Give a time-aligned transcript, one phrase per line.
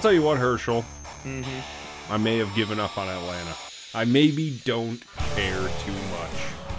[0.00, 0.82] I'll tell you what, Herschel.
[1.24, 2.10] Mm-hmm.
[2.10, 3.54] I may have given up on Atlanta.
[3.92, 4.98] I maybe don't
[5.36, 6.30] care too much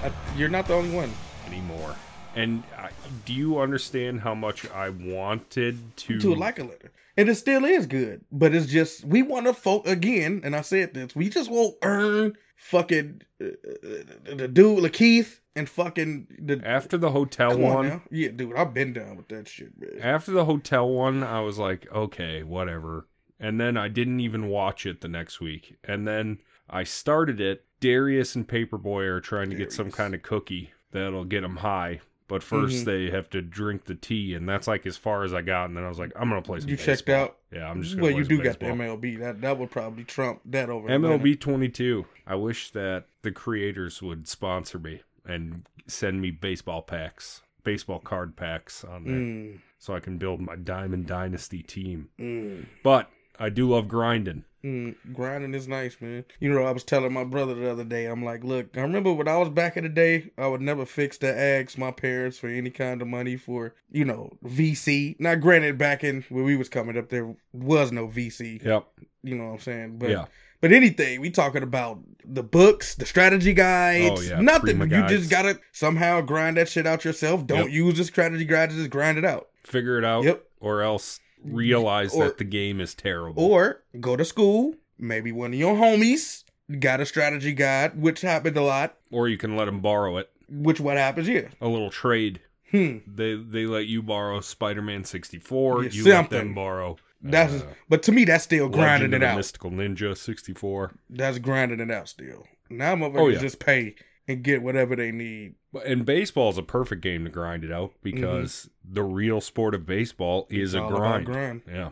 [0.02, 1.14] I, you're not the only one.
[1.46, 1.96] anymore.
[2.34, 2.90] And I,
[3.26, 6.20] do you understand how much I wanted to?
[6.20, 6.92] To like a letter.
[7.16, 8.26] And it still is good.
[8.32, 11.76] But it's just, we want to folk again, and I said this, we just won't
[11.84, 16.60] earn fucking uh, uh, the dude, Lakeith, and fucking the.
[16.66, 18.02] After the hotel on one, now.
[18.10, 20.02] Yeah, dude, I've been down with that shit, man.
[20.02, 23.06] after the hotel one, I was like, okay, whatever.
[23.42, 25.76] And then I didn't even watch it the next week.
[25.84, 26.38] And then
[26.70, 27.66] I started it.
[27.82, 31.58] Darius and Paper Boi are trying to get some kind of cookie that'll get them
[31.58, 32.00] high.
[32.28, 32.86] But 1st Mhm.
[32.86, 35.66] they have to drink the tea, and that's like as far as I got.
[35.66, 36.70] And then I was like, I'm gonna play some.
[36.70, 37.40] You checked out?
[37.52, 37.96] Yeah, I'm just.
[37.96, 38.68] Gonna Well, play you do got the.
[38.68, 39.16] MLB.
[39.20, 40.88] That that would probably trump that over.
[40.88, 42.06] MLB 22.
[42.26, 48.38] I wish that the creators would sponsor me and send me baseball packs, baseball card
[48.38, 52.10] packs on there, Mm, so I can build my Diamond Dynasty team.
[52.18, 52.66] mm.
[52.82, 53.10] But
[53.42, 54.44] I do love grinding.
[54.64, 56.24] Mm, grinding is nice, man.
[56.40, 59.12] You know, I was telling my brother the other day, I'm like, look, I remember
[59.12, 62.38] when I was back in the day, I would never fix to ask my parents
[62.38, 65.16] for any kind of money for, you know, VC.
[65.20, 68.64] Now, granted, back in when we was coming up, there was no VC.
[68.64, 68.86] Yep.
[69.24, 69.98] You know what I'm saying?
[69.98, 70.26] But yeah.
[70.62, 74.78] but anything, we talking about the books, the strategy guides, Oh, yeah, nothing.
[74.78, 75.14] Prima You guides.
[75.14, 77.48] just gotta somehow grind that shit out yourself.
[77.48, 77.72] Don't Yep.
[77.72, 79.48] use the strategy guide, just grind it out.
[79.64, 80.24] Figure it out.
[80.24, 80.44] Yep.
[80.60, 83.44] Or else realize Or- that the game is terrible.
[83.44, 84.76] Or go to school.
[84.98, 86.44] Maybe one of your homies
[86.80, 88.98] got a strategy guide, which happened a lot.
[89.12, 90.30] Or you can let them borrow it.
[90.50, 91.28] Which what happens?
[91.28, 91.48] Yeah.
[91.60, 92.42] A little trade.
[92.72, 92.98] Hmm.
[93.08, 95.84] They they let you borrow Spider-Man 64.
[95.86, 96.98] Yeah, you let them borrow.
[97.22, 99.38] That's uh, but to me that's still grinding it out.
[99.38, 100.94] Mystical Ninja 64.
[101.10, 102.46] That's grinding it out still.
[102.70, 103.40] Now motherfuckers Oh, yeah.
[103.40, 103.96] just pay
[104.28, 105.56] and get whatever they need.
[105.86, 109.86] And baseball is a perfect game to grind it out because the real sport of
[109.86, 110.86] baseball is Mm-hmm.
[110.86, 111.26] It's a grind.
[111.26, 111.62] grind.
[111.68, 111.90] Yeah.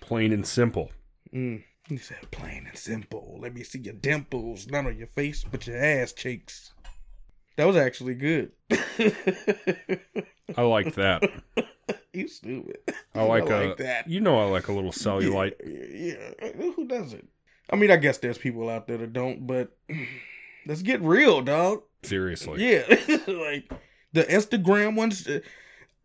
[0.00, 0.90] Plain and simple.
[1.34, 1.62] Mm.
[1.88, 3.38] He said plain and simple.
[3.40, 6.72] Let me see your dimples, not on your face, but your ass cheeks.
[7.56, 8.52] That was actually good.
[10.56, 11.22] I like that.
[12.12, 12.78] you stupid.
[13.14, 14.08] I like, I a, like that.
[14.08, 15.54] You know I like a little cellulite.
[15.66, 17.28] Yeah, yeah, who doesn't?
[17.70, 19.76] I mean, I guess there's people out there that don't, but
[20.68, 21.82] let's get real, dog.
[22.04, 22.64] Seriously.
[22.70, 22.84] Yeah,
[23.26, 23.68] like
[24.12, 25.26] the Instagram ones.
[25.26, 25.40] uh,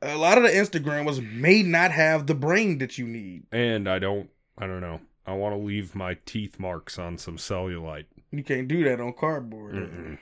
[0.02, 3.44] A lot of the Instagram ones may not have the brain that you need.
[3.52, 5.00] And I don't I don't know.
[5.28, 8.06] I want to leave my teeth marks on some cellulite.
[8.32, 9.76] You can't do that on cardboard.
[9.76, 10.18] Mm-mm.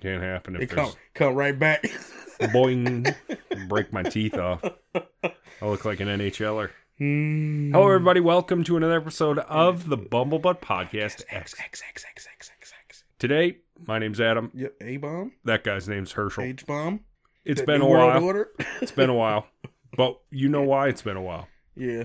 [0.00, 1.82] Can't happen if It come come right back.
[2.40, 3.12] boing
[3.68, 4.62] break my teeth off.
[4.94, 6.70] I look like an NHLer.
[6.98, 7.72] Hmm.
[7.72, 11.54] Hello everybody, welcome to another episode of the Bumblebutt Podcast X.
[11.58, 13.04] X X X X X X.
[13.18, 14.50] Today, my name's Adam.
[14.54, 16.44] Yep, A bomb, That guy's name's Herschel.
[16.44, 17.00] H bomb.
[17.44, 18.44] It's The been a while.
[18.80, 19.46] It's been a while.
[19.96, 21.48] But you know why it's been a while.
[21.74, 22.04] yeah,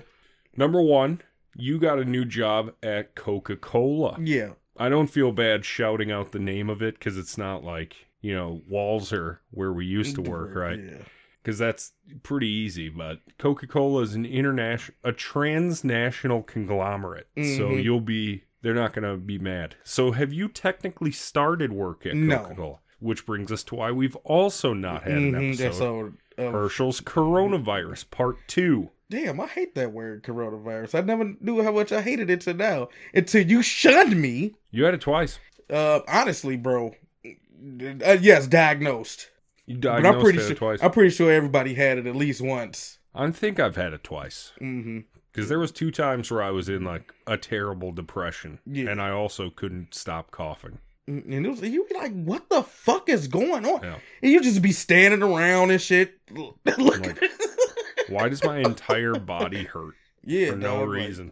[0.56, 1.22] Number one,
[1.56, 4.18] you got a new job at Coca Cola.
[4.22, 4.52] yeah.
[4.78, 8.34] I don't feel bad shouting out the name of it because it's not like, you
[8.34, 10.80] know, Walzer where we used to work, right?
[10.80, 10.98] Yeah.
[11.44, 11.92] Because that's
[12.24, 12.88] pretty easy.
[12.90, 17.28] But Coca Cola is an international, a transnational conglomerate.
[17.36, 17.84] So Mhm.
[17.84, 19.76] you'll be, they're not going to be mad.
[19.84, 22.40] So have you technically started work at No.
[22.40, 22.80] Coca Cola?
[23.00, 25.66] Which brings us to why we've also not had an Mhm, episode.
[25.66, 28.90] episode of- Herschel's Coronavirus Part 2.
[29.10, 30.96] Damn, I hate that word coronavirus.
[30.98, 32.88] I never knew how much I hated it till now.
[33.14, 34.56] Until you shunned me.
[34.72, 35.38] You had it twice.
[35.70, 36.96] Uh, honestly, bro.
[37.26, 39.30] Uh, yes, diagnosed.
[39.66, 40.56] You But I'm pretty sure.
[40.56, 40.80] twice.
[40.82, 43.00] I'm pretty sure everybody had it at least once.
[43.14, 44.54] I think I've had it twice.
[44.60, 45.00] hmm
[45.34, 48.90] Because there was two times where I was in like a terrible depression, Yeah.
[48.92, 50.78] and I also couldn't stop coughing.
[51.10, 53.82] Mm, and it was you be like, what the fuck is going on?
[53.84, 53.98] Yeah.
[54.22, 56.20] And you just be standing around and shit.
[56.66, 57.20] Like,
[58.10, 61.32] Why does my entire body hurt yeah, for no dog, like, reason?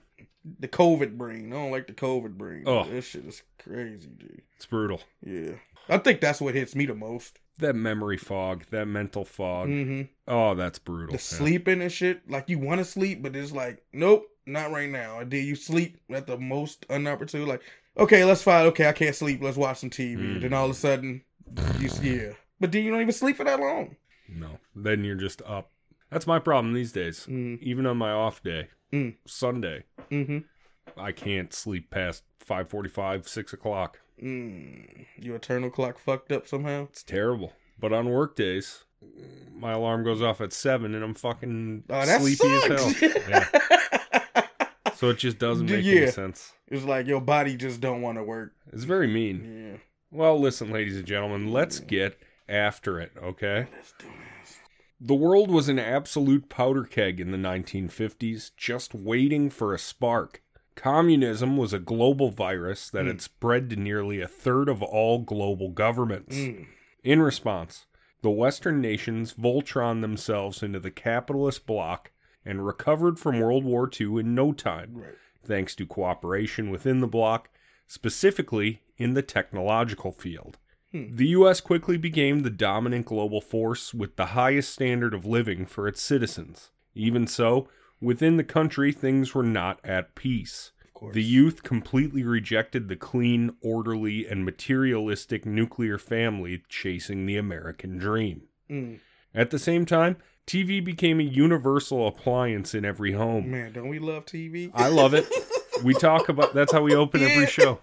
[0.60, 1.54] the COVID brain.
[1.54, 2.64] I don't like the COVID brain.
[2.66, 2.86] Oh.
[2.86, 4.42] That shit is crazy, dude.
[4.56, 5.02] It's brutal.
[5.24, 5.52] Yeah,
[5.90, 7.40] I think that's what hits me the most.
[7.58, 9.68] That memory fog, that mental fog.
[9.68, 11.14] hmm Oh, that's brutal.
[11.14, 12.30] The sleeping and shit.
[12.30, 15.20] Like you want to sleep, but it's like, nope, not right now.
[15.20, 17.46] And then you sleep at the most unopportune.
[17.48, 17.62] Like,
[17.98, 18.68] okay, let's find.
[18.70, 19.42] Okay, I can't sleep.
[19.44, 20.18] Let's watch some TV.
[20.18, 20.42] Mm.
[20.42, 21.22] Then all of a sudden,
[21.80, 22.32] you yeah.
[22.60, 23.96] But then you don't even sleep for that long.
[24.30, 25.72] No, then you're just up.
[26.10, 27.28] That's my problem these days.
[27.30, 27.60] Mm.
[27.62, 29.16] Even on my off day, Mm.
[29.26, 30.40] Sunday, Mm-hmm.
[31.00, 34.00] I can't sleep past five forty-five, six o'clock.
[34.22, 35.06] Mm.
[35.20, 36.84] Your eternal clock fucked up somehow.
[36.92, 37.54] It's terrible.
[37.80, 38.84] But on work days,
[39.56, 43.12] my alarm goes off at seven, and I'm fucking Oh, sleepy as hell.
[43.30, 44.46] Yeah.
[44.96, 46.02] So it just doesn't make Yeah.
[46.02, 46.54] any sense.
[46.68, 48.54] it's like your body just don't want to work.
[48.72, 49.72] It's very mean.
[49.72, 49.78] Yeah.
[50.12, 53.68] Well, listen, ladies and gentlemen, let's get after it, okay?
[53.74, 54.06] Let's do
[54.42, 54.58] this.
[55.00, 60.44] The world was an absolute powder keg in the 1950s, just waiting for a spark.
[60.82, 65.70] Communism was a global virus that had spread to nearly a third of all global
[65.70, 66.36] governments.
[66.36, 66.66] Mm.
[67.04, 67.86] In response,
[68.24, 72.10] the Western nations Voltron themselves into the capitalist bloc
[72.44, 75.14] and recovered from World War II in no time, Right.
[75.44, 77.50] thanks to cooperation within the bloc,
[77.86, 80.58] specifically in the technological field.
[80.92, 81.16] Hmm.
[81.16, 81.62] The U.S.
[81.62, 86.72] quickly became the dominant global force with the highest standard of living for its citizens.
[86.96, 87.68] Even so,
[88.02, 90.72] within the country, things were not at peace.
[91.14, 98.44] The youth completely rejected the clean, orderly, and materialistic nuclear family chasing the American dream.
[98.70, 99.00] Mm.
[99.34, 103.50] At the same time, TV became a universal appliance in every home.
[103.50, 104.70] Man, don't we love TV?
[104.74, 105.28] I love it.
[105.84, 107.80] We talk about that's how we open every show.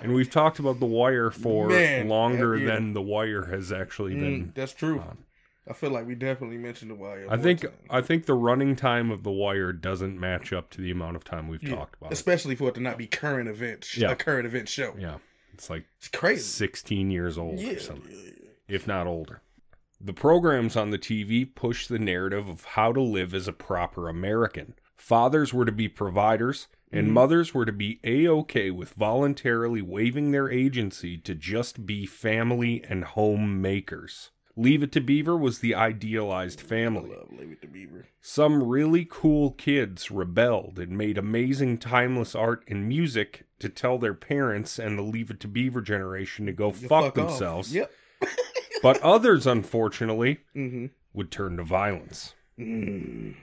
[0.00, 2.66] And we've talked about The Wire for Man, longer yeah.
[2.66, 4.46] than The Wire has actually been.
[4.46, 5.00] Mm, that's true.
[5.00, 5.18] on.
[5.68, 7.26] I feel like we definitely mentioned the wire.
[7.30, 7.74] I think times.
[7.88, 11.22] I think the running time of The Wire doesn't match up to the amount of
[11.24, 11.76] time we've Yeah.
[11.76, 12.10] talked about.
[12.10, 12.14] it.
[12.14, 14.10] especially for it to not be current events, Yeah.
[14.10, 14.94] a current event show.
[14.98, 15.18] Yeah.
[15.54, 16.42] It's like It's crazy.
[16.42, 17.72] 16 years old Yeah.
[17.74, 18.12] or something.
[18.68, 19.42] if not older.
[20.00, 24.08] The programs on the TV pushed the narrative of how to live as a proper
[24.08, 24.74] American.
[24.96, 27.12] Fathers were to be providers, and Mhm.
[27.12, 32.82] mothers were to be a okay with voluntarily waiving their agency to just be family
[32.88, 34.30] and homemakers.
[34.56, 37.10] Leave It to Beaver was the idealized family.
[37.30, 38.06] Leave It to Beaver.
[38.20, 44.14] Some really cool kids rebelled and made amazing timeless art and music to tell their
[44.14, 47.14] parents and the Leave It to Beaver generation to go You fuck, off.
[47.14, 47.74] themselves.
[47.74, 47.90] Yep.
[48.82, 50.86] But others, unfortunately, Mm-hmm.
[51.14, 52.34] would turn to violence.
[52.58, 53.34] Mm.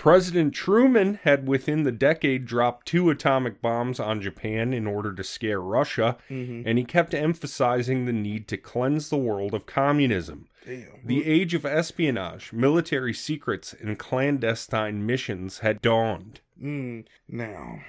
[0.00, 5.22] President Truman had within the decade dropped two atomic bombs on Japan in order to
[5.22, 6.66] scare Russia, Mm-hmm.
[6.66, 10.48] and he kept emphasizing the need to cleanse the world of communism.
[10.64, 10.86] Damn.
[11.04, 16.40] The age of espionage, military secrets, and clandestine missions had dawned.
[16.58, 17.04] Mm.
[17.28, 17.80] Now,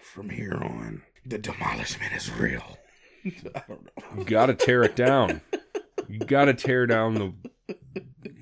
[0.00, 2.78] from here on, the demolishment is real.
[3.54, 4.18] I don't know.
[4.18, 5.42] You gotta tear it down.
[6.08, 7.34] You gotta tear down the.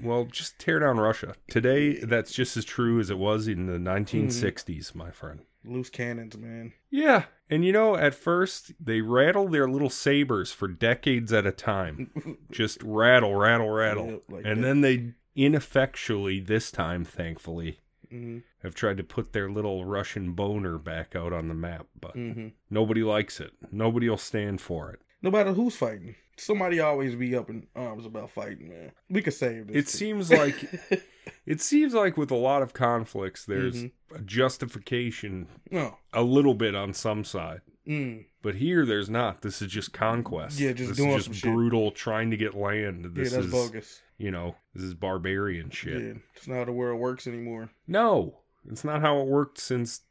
[0.03, 1.35] Well, just tear down Russia.
[1.49, 5.41] Today, that's just as true as it was in the 1960s, my friend.
[5.65, 6.73] Loose cannons, man.
[6.91, 11.53] Yeah, and you know, at first, they rattle their little sabers for decades at a
[11.53, 12.11] time.
[12.51, 14.07] Just rattle, rattle, rattle.
[14.11, 14.67] Yep, like and that.
[14.67, 17.79] then they ineffectually, this time, thankfully,
[18.13, 18.41] Mm-hmm.
[18.63, 22.49] have tried to put their little Russian boner back out on the map, but Mm-hmm.
[22.69, 23.53] nobody likes it.
[23.71, 25.01] Nobody will stand for it.
[25.23, 28.93] No matter who's fighting, somebody always be up in arms about fighting, man.
[29.09, 29.77] We could save this.
[29.77, 29.99] It too.
[29.99, 30.57] seems like
[31.47, 33.93] it seems like with a lot of conflicts, there's Mhm.
[34.17, 35.99] a justification no.
[36.13, 37.61] a little bit on some side.
[37.87, 38.27] Mm.
[38.43, 39.43] But here, there's not.
[39.43, 40.59] This is just conquest.
[40.61, 41.53] Yeah, just this doing is some just shit.
[41.53, 43.05] brutal, trying to get land.
[43.05, 44.03] Yeah, This that's is, bogus.
[44.19, 46.01] you know, this is barbarian shit.
[46.03, 47.71] Yeah, it's not how the world works anymore.
[47.89, 48.39] No,
[48.69, 50.03] it's not how it worked since.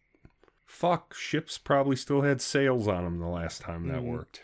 [0.65, 4.05] Fuck, ships probably still had sails on them the last time that Mhm.
[4.05, 4.41] worked.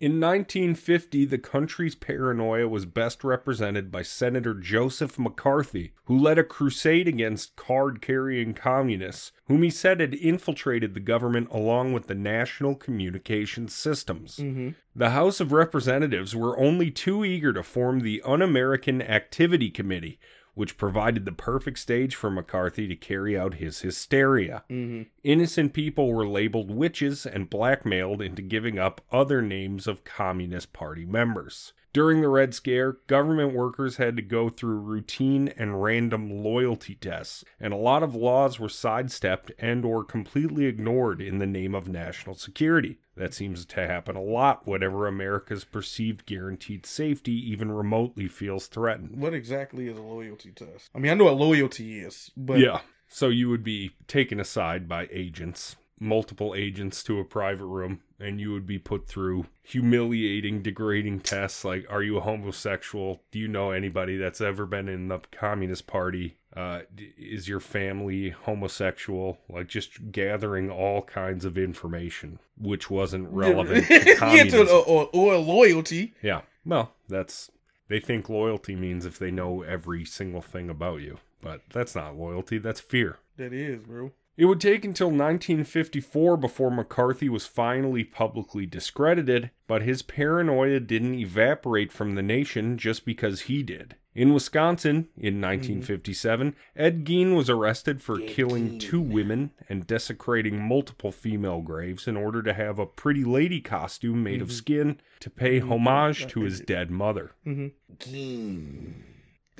[0.00, 6.42] In 1950, the country's paranoia was best represented by Senator Joseph McCarthy, who led a
[6.42, 12.14] crusade against card carrying communists, whom he said had infiltrated the government along with the
[12.14, 14.38] national communication systems.
[14.38, 14.70] Mm-hmm.
[14.96, 20.18] The House of Representatives were only too eager to form the Un American Activity Committee,
[20.54, 24.64] which provided the perfect stage for McCarthy to carry out his hysteria.
[24.70, 25.02] Mm-hmm.
[25.22, 31.04] Innocent people were labeled witches and blackmailed into giving up other names of Communist Party
[31.04, 31.72] members.
[31.92, 37.44] During the Red Scare, government workers had to go through routine and random loyalty tests,
[37.58, 41.88] and a lot of laws were sidestepped and or completely ignored in the name of
[41.88, 42.98] national security.
[43.20, 49.16] That seems to happen a lot whenever America's perceived guaranteed safety even remotely feels threatened.
[49.16, 50.88] What exactly is a loyalty test?
[50.94, 52.80] I mean, I know what loyalty is, but yeah.
[53.08, 58.40] So you would be taken aside by agents, multiple agents to a private room, and
[58.40, 63.22] you would be put through humiliating, degrading tests like Are you a homosexual?
[63.30, 66.36] Do you know anybody that's ever been in the Communist Party?
[66.56, 66.80] Uh,
[67.16, 69.38] is your family homosexual?
[69.48, 75.36] Like just gathering all kinds of information, which wasn't relevant to yeah, to, or, or
[75.36, 76.14] loyalty.
[76.22, 76.40] Yeah.
[76.64, 77.50] Well, that's
[77.88, 81.18] they think loyalty means if they know every single thing about you.
[81.42, 83.18] But that's not loyalty, that's fear.
[83.36, 84.12] That is, bro.
[84.36, 91.16] It would take until 1954 before McCarthy was finally publicly discredited, but his paranoia didn't
[91.16, 93.96] evaporate from the nation just because he did.
[94.14, 95.82] In Wisconsin, in mm-hmm.
[95.82, 102.16] 1957, Ed Gein was arrested for killing two women and desecrating multiple female graves in
[102.16, 104.56] order to have a pretty lady costume made of mm-hmm.
[104.56, 105.72] skin to pay mm-hmm.
[105.72, 107.32] homage to his dead mother.
[107.46, 107.68] Mm-hmm.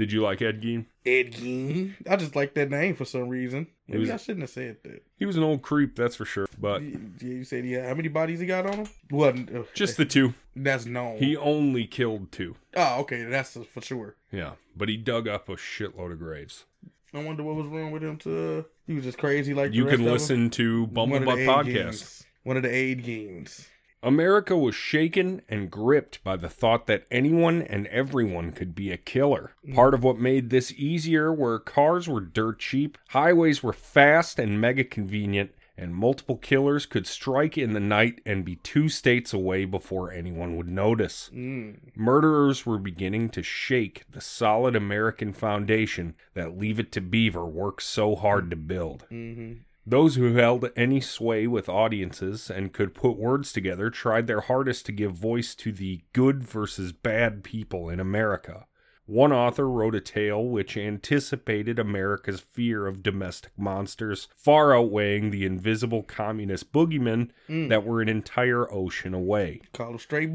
[0.01, 0.87] Did you like Ed Gein?
[1.05, 1.93] Ed Gein.
[2.09, 3.67] I just like that name for some reason.
[3.87, 5.05] Maybe was- I shouldn't have said that.
[5.19, 6.47] He was an old creep, that's for sure.
[6.59, 7.87] But Yeah, you said yeah.
[7.87, 8.89] How many bodies he got on him?
[9.11, 10.33] Wasn't uh, just the two.
[10.57, 11.19] that's known.
[11.19, 12.57] He only killed two.
[12.77, 14.17] oh, okay, that's for sure.
[14.33, 16.65] Yeah, but he dug up a shitload of graves.
[17.13, 18.17] I wonder what was wrong with him.
[18.21, 21.47] To he was just crazy like the You can listen to One of the Bumblebutt
[21.47, 21.65] Podcast.
[21.75, 22.27] games.
[22.45, 23.69] One of the aid games.
[24.03, 28.97] America was shaken and gripped by the thought that anyone and everyone could be a
[28.97, 29.53] killer.
[29.75, 34.61] Part of what made this easier were cars were dirt cheap, highways were fast and
[34.61, 39.65] mega convenient, and multiple killers could strike in the night and be two states away
[39.65, 41.31] before anyone would notice.
[41.35, 41.95] Mm.
[41.95, 47.83] Murderers were beginning to shake the solid American foundation that Leave It to Beaver worked
[47.83, 49.05] so hard to build.
[49.09, 49.53] hmm
[49.87, 54.87] Those who held any sway with audiences and could put words together tried their hardest
[54.87, 58.67] to give voice to the good versus bad people in America.
[59.07, 65.45] One author wrote a tale which anticipated America's fear of domestic monsters, far outweighing the
[65.45, 67.71] invisible communist boogeymen Mm.
[67.71, 69.63] that were an entire ocean away.
[69.73, 70.31] Call them straight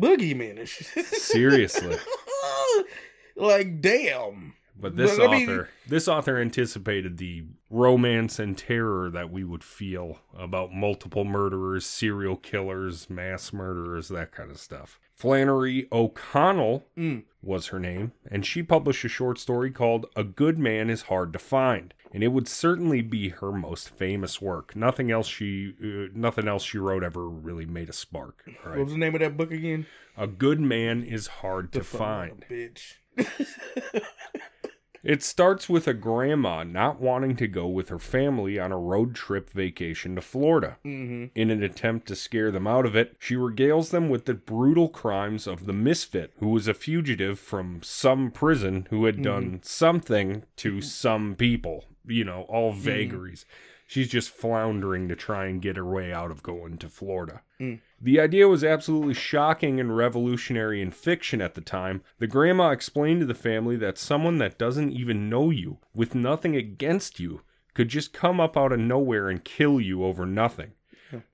[0.66, 1.06] shit.
[1.06, 1.96] Seriously.
[3.38, 4.56] like damn.
[4.78, 9.64] But this I mean- author, this author anticipated the romance and terror that we would
[9.64, 15.00] feel about multiple murderers, serial killers, mass murderers, that kind of stuff.
[15.14, 17.24] Flannery O'Connor Mm.
[17.42, 21.32] was her name, and she published a short story called "A Good Man Is Hard
[21.34, 24.76] to Find," and it would certainly be her most famous work.
[24.76, 28.44] Nothing else she, uh, nothing else she wrote ever really made a spark.
[28.66, 29.86] all What was the name of that book again?
[30.18, 32.44] A good man is hard to find.
[32.50, 32.96] bitch.
[35.06, 39.14] It starts with a grandma not wanting to go with her family on a road
[39.14, 40.78] trip vacation to Florida.
[40.82, 44.34] hmm In an attempt to scare them out of it, she regales them with the
[44.34, 49.60] brutal crimes of the misfit, who was a fugitive from some prison who had done
[49.62, 51.86] something to some people.
[52.08, 53.46] You know, all vagaries.
[53.88, 57.42] She's just floundering to try and get her way out of going to Florida.
[57.60, 57.80] Mm.
[58.02, 62.02] The idea was absolutely shocking and revolutionary in fiction at the time.
[62.20, 66.56] The grandma explained to the family that someone that doesn't even know you, with nothing
[66.56, 67.42] against you,
[67.74, 70.74] could just come up out of nowhere and kill you over nothing.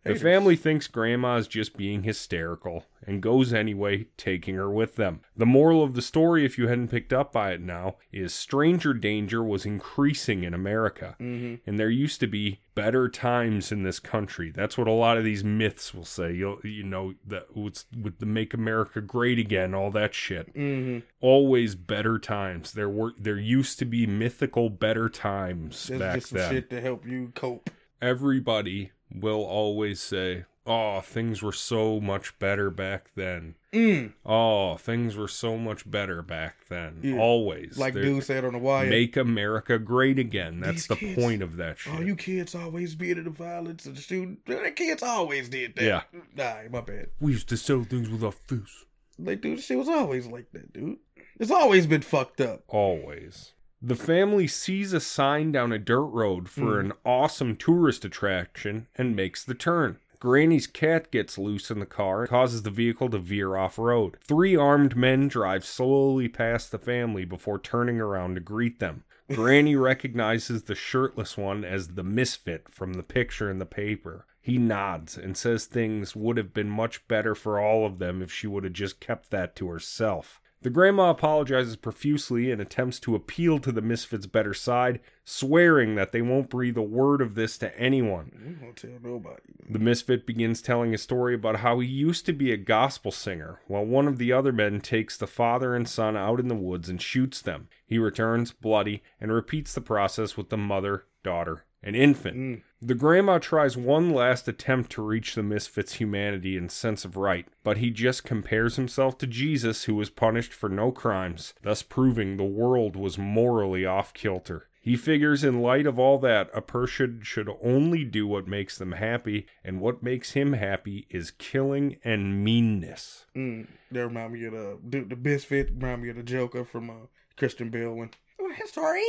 [0.03, 5.21] The family thinks grandma is just being hysterical and goes anyway, taking her with them.
[5.35, 8.93] The moral of the story, if you hadn't picked up by it now, is stranger
[8.93, 11.15] danger was increasing in America.
[11.17, 14.51] hmm And there used to be better times in this country.
[14.51, 16.33] That's what a lot of these myths will say.
[16.33, 20.49] You'll, you know, that with, with the "Make America Great Again," all that shit.
[20.55, 22.73] hmm Always better times.
[22.73, 26.69] There were, there used to be mythical better times That's back just some then shit
[26.71, 27.69] to help you cope.
[28.01, 34.13] everybody will always say, "Oh, things were so much better back then." Mm.
[34.25, 36.99] Oh, things were so much better back then.
[37.01, 37.19] Yeah.
[37.19, 38.89] Always, Like They're- dude said on the wire.
[38.89, 40.59] make America great again.
[40.59, 41.93] That's These the kids- point of that shit.
[41.95, 44.37] Oh, you kids always be into the violence and the shooting.
[44.45, 45.83] The kids always did that.
[45.85, 46.01] Yeah.
[46.35, 47.11] Nah, my bad.
[47.21, 48.85] we used to sell things with our fists.
[49.17, 50.97] Like, dude, shit was always like that, dude.
[51.39, 52.63] It's always been fucked up.
[52.67, 53.53] Always.
[53.81, 56.79] The family sees a sign down a dirt road for Mm.
[56.81, 59.97] an awesome tourist attraction and makes the turn.
[60.19, 64.17] Granny's cat gets loose in the car and causes the vehicle to veer off road.
[64.21, 69.03] Three armed men drive slowly past the family before turning around to greet them.
[69.33, 74.25] Granny recognizes the shirtless one as the misfit from the picture in the paper.
[74.43, 78.31] He nods and says things would have been much better for all of them if
[78.31, 80.40] she would have just kept that to herself.
[80.63, 86.11] The grandma apologizes profusely and attempts to appeal to the misfits' better side, swearing that
[86.11, 88.31] they won't breathe a word of this to anyone.
[88.45, 89.41] We won't tell nobody.
[89.67, 93.61] The misfit begins telling a story about how he used to be a gospel singer,
[93.65, 96.89] while one of the other men takes the father and son out in the woods
[96.89, 97.67] and shoots them.
[97.87, 102.37] He returns, bloody, and repeats the process with the mother, daughter, and infant.
[102.37, 102.61] Mm.
[102.83, 107.47] The grandma tries one last attempt to reach the misfit's humanity and sense of right,
[107.63, 112.37] but he just compares himself to Jesus, who was punished for no crimes, thus proving
[112.37, 114.67] the world was morally off kilter.
[114.81, 118.93] He figures, in light of all that, a person should only do what makes them
[118.93, 123.27] happy, and what makes him happy is killing and meanness.
[123.35, 123.67] Mm.
[123.91, 125.69] That remind me of the the misfit.
[125.75, 126.93] Remind me of the Joker from uh,
[127.37, 128.09] Christian Bale when.
[128.39, 129.03] "Oh, story.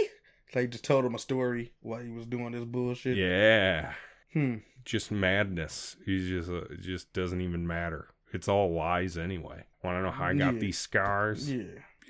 [0.55, 3.17] Like just told him a story while he was doing this bullshit.
[3.17, 3.95] Yeah,
[4.33, 4.57] Hmm.
[4.85, 5.97] just madness.
[6.05, 8.09] He's just, uh, it just doesn't even matter.
[8.33, 9.65] It's all lies anyway.
[9.83, 10.61] Want to know how I got Yeah.
[10.61, 11.51] these scars?
[11.53, 11.65] Yeah.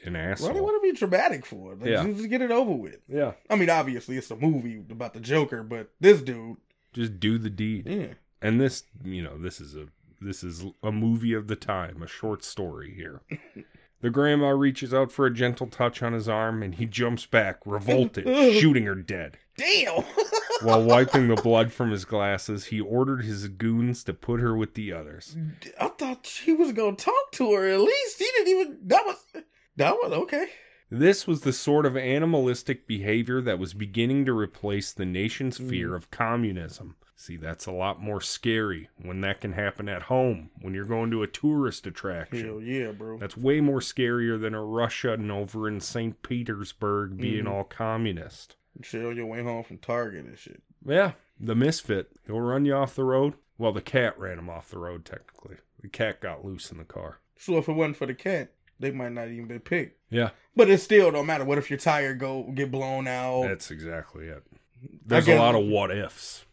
[0.05, 0.49] An asshole.
[0.49, 1.75] Why do you want to be dramatic for?
[1.77, 2.05] Like, Yeah.
[2.07, 2.99] Just get it over with.
[3.09, 3.33] yeah.
[3.49, 6.57] I mean, obviously it's a movie about the Joker, but this dude,
[6.93, 8.15] just do the deed yeah.
[8.43, 9.87] and this you know this is a
[10.21, 13.23] this is a movie of the time a short story here
[14.03, 17.61] The grandma reaches out for a gentle touch on his arm, and he jumps back,
[17.65, 18.27] revolted,
[18.61, 19.39] shooting her dead.
[19.57, 20.03] Damn.
[20.63, 24.75] While wiping the blood from his glasses, he ordered his goons to put her with
[24.75, 25.37] the others.
[25.81, 28.19] I thought she was gonna talk to her at least.
[28.19, 28.79] He didn't even.
[28.85, 29.45] That was.
[29.77, 30.49] That was okay.
[30.91, 35.91] This was the sort of animalistic behavior that was beginning to replace the nation's fear
[35.91, 35.97] mm.
[35.97, 36.97] of communism.
[37.23, 41.13] See, that's a lot more scary when that can happen at home, when you're going
[41.13, 42.45] to a tourist attraction.
[42.45, 43.17] Hell yeah, bro.
[43.17, 46.21] That's way more scarier than a Russian over in St.
[46.25, 47.53] Petersburg being mm-hmm.
[47.53, 48.57] all communist.
[48.83, 50.65] Shit on your way home from Target and shit.
[50.85, 52.11] Yeah, the misfit.
[52.27, 53.35] He'll run you off the road.
[53.57, 55.59] Well, the cat ran him off the road, technically.
[55.81, 57.21] The cat got loose in the car.
[57.39, 58.51] So if it wasn't for the cat,
[58.81, 60.01] they might not even been picked.
[60.11, 61.45] Yeah, But it still don't matter.
[61.45, 63.45] What if your tire go get blown out?
[63.45, 64.43] that's exactly it.
[65.07, 66.47] There's a lot of what ifs.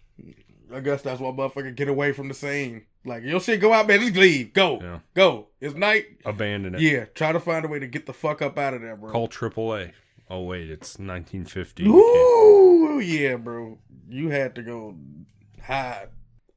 [0.74, 2.86] I guess that's why motherfucker get away from the scene.
[3.06, 4.02] Like your shit go out, man.
[4.02, 4.54] Just leave.
[4.54, 4.80] Go.
[4.82, 5.00] Yeah.
[5.14, 5.48] Go.
[5.62, 6.06] It's night.
[6.26, 6.82] Abandon it.
[6.82, 7.06] Yeah.
[7.16, 9.12] Try to find a way to get the fuck up out of there, bro.
[9.12, 9.94] Call AAA.
[10.30, 11.84] Oh, wait, it's 1950.
[11.84, 13.80] You Ooh, yeah, bro.
[14.08, 14.96] You had to go
[15.64, 16.10] hide.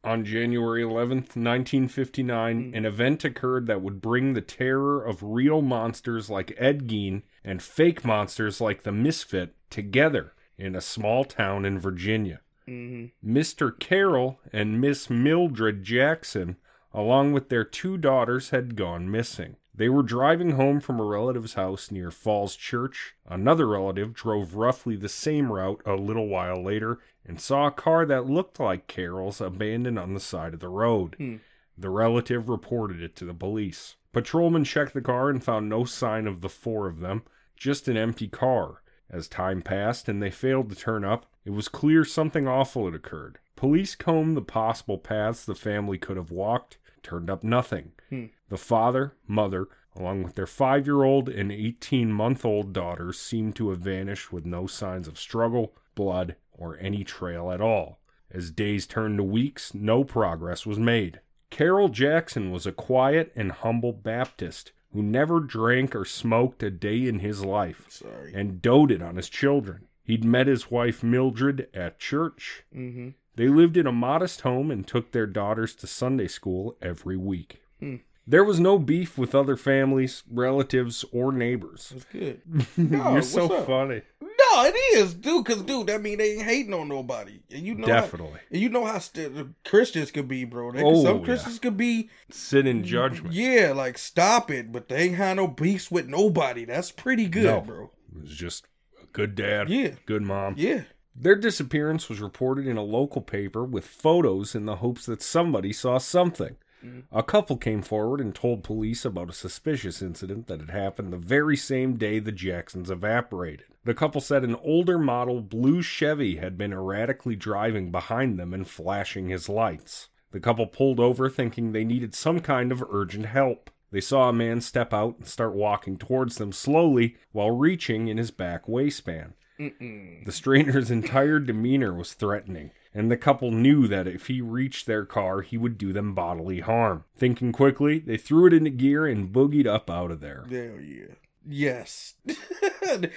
[0.05, 2.75] On January 11th, 1959, hmm.
[2.75, 7.63] an event occurred that would bring the terror of real monsters like Ed Gein and
[7.63, 12.41] fake monsters like the Misfit together in a small town in Virginia.
[12.69, 13.79] Mr.
[13.79, 16.57] Carroll and Miss Mildred Jackson,
[16.93, 19.57] along with their two daughters, had gone missing.
[19.75, 23.15] They were driving home from a relative's house near Falls Church.
[23.27, 28.05] Another relative drove roughly the same route a little while later and saw a car
[28.05, 31.15] that looked like Carroll's abandoned on the side of the road.
[31.17, 31.37] Hmm.
[31.79, 33.97] The relative reported it to the police.
[34.13, 37.23] Patrolmen checked the car and found no sign of the four of them,
[37.57, 38.83] just an empty car.
[39.09, 42.95] As time passed and they failed to turn up, it was clear something awful had
[42.95, 43.39] occurred.
[43.57, 47.93] Police combed the possible paths the family could have walked, turned up nothing.
[48.09, 48.27] Hmm.
[48.49, 53.57] The father, mother, along with their five year old and 18 month old daughters, seemed
[53.57, 58.01] to have vanished with no signs of struggle, blood, or any trail at all.
[58.31, 61.21] As days turned to weeks, no progress was made.
[61.51, 67.07] Carroll Jackson was a quiet and humble Baptist who never drank or smoked a day
[67.07, 68.33] in his life Sorry.
[68.35, 69.89] and doted on his children.
[70.05, 72.65] He'd met his wife Mildred at church.
[72.73, 77.17] hmm They lived in a modest home and took their daughters to Sunday school every
[77.17, 77.61] week.
[77.81, 77.97] Hmm.
[78.27, 81.89] There was no beef with other families, relatives, or neighbors.
[81.93, 82.41] That's good.
[82.77, 83.67] You're so up?
[83.67, 84.03] funny.
[84.21, 85.45] No, it is, dude.
[85.45, 88.39] Cause, dude, that mean they ain't hating on nobody, and you know, how, Definitely.
[88.51, 90.71] and you know how st- Christians could be, bro.
[90.71, 91.25] They, Oh, some yeah.
[91.25, 93.35] Christians could be, Sit in judgment.
[93.35, 96.65] yeah, like stop it, but they ain't had no beefs with nobody.
[96.65, 97.61] That's pretty good, No.
[97.63, 97.91] bro.
[98.15, 98.67] It was just
[99.13, 100.55] good dad, Yeah, good mom.
[100.57, 100.83] yeah.
[101.15, 105.73] Their disappearance was reported in a local paper with photos in the hopes that somebody
[105.73, 106.57] saw something.
[106.85, 107.03] Mhm.
[107.13, 111.19] A couple came forward and told police about a suspicious incident that had happened the
[111.19, 113.67] very same day the Jacksons evaporated.
[113.85, 118.67] The couple said an older model blue Chevy had been erratically driving behind them and
[118.67, 120.09] flashing his lights.
[120.33, 123.71] The couple pulled over thinking they needed some kind of urgent help.
[123.93, 128.17] They saw a man step out and start walking towards them slowly while reaching in
[128.17, 129.35] his back waistband.
[129.61, 130.25] Mm-mm.
[130.25, 135.05] The stranger's entire demeanor was threatening, and the couple knew that if he reached their
[135.05, 137.05] car, he would do them bodily harm.
[137.17, 140.47] Thinking quickly, they threw it into gear and boogied up out of there.
[140.51, 141.15] Hell yeah.
[141.49, 142.15] Yes.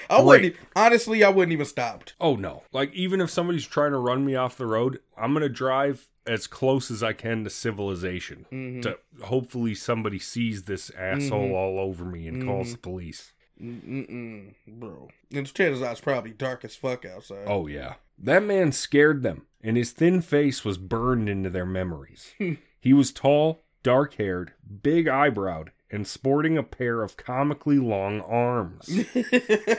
[0.10, 0.56] I wouldn't.
[0.76, 2.16] Honestly, I wouldn't even stopped.
[2.20, 2.64] Oh no.
[2.74, 6.48] Like, even if somebody's trying to run me off the road, I'm gonna drive as
[6.48, 8.46] close as I can to civilization.
[8.52, 8.82] Mhm.
[8.84, 11.54] To hopefully somebody sees this asshole Mhm.
[11.54, 12.72] all over me and calls Mhm.
[12.72, 13.32] the police.
[13.62, 15.10] Mm-mm, bro.
[15.32, 17.46] And chances are it's probably dark as fuck outside.
[17.48, 17.96] Oh yeah.
[18.18, 22.34] That man scared them, and his thin face was burned into their memories.
[22.82, 28.88] he was tall, dark haired, big eyebrowed, and sporting a pair of comically long arms.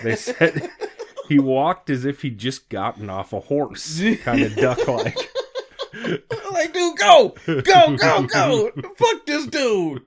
[0.02, 0.68] They said
[1.28, 5.18] he walked as if he'd just gotten off a horse, kind of duck like.
[6.52, 8.70] like, dude, go, go, go, go.
[8.96, 10.02] Fuck this dude.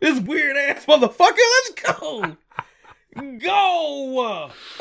[0.00, 1.36] This weird ass motherfucker.
[1.36, 2.36] Let's go.
[3.38, 4.50] Go.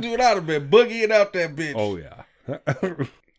[0.00, 1.74] Dude, I'd have been boogieing out that bitch.
[1.76, 2.24] Oh, yeah.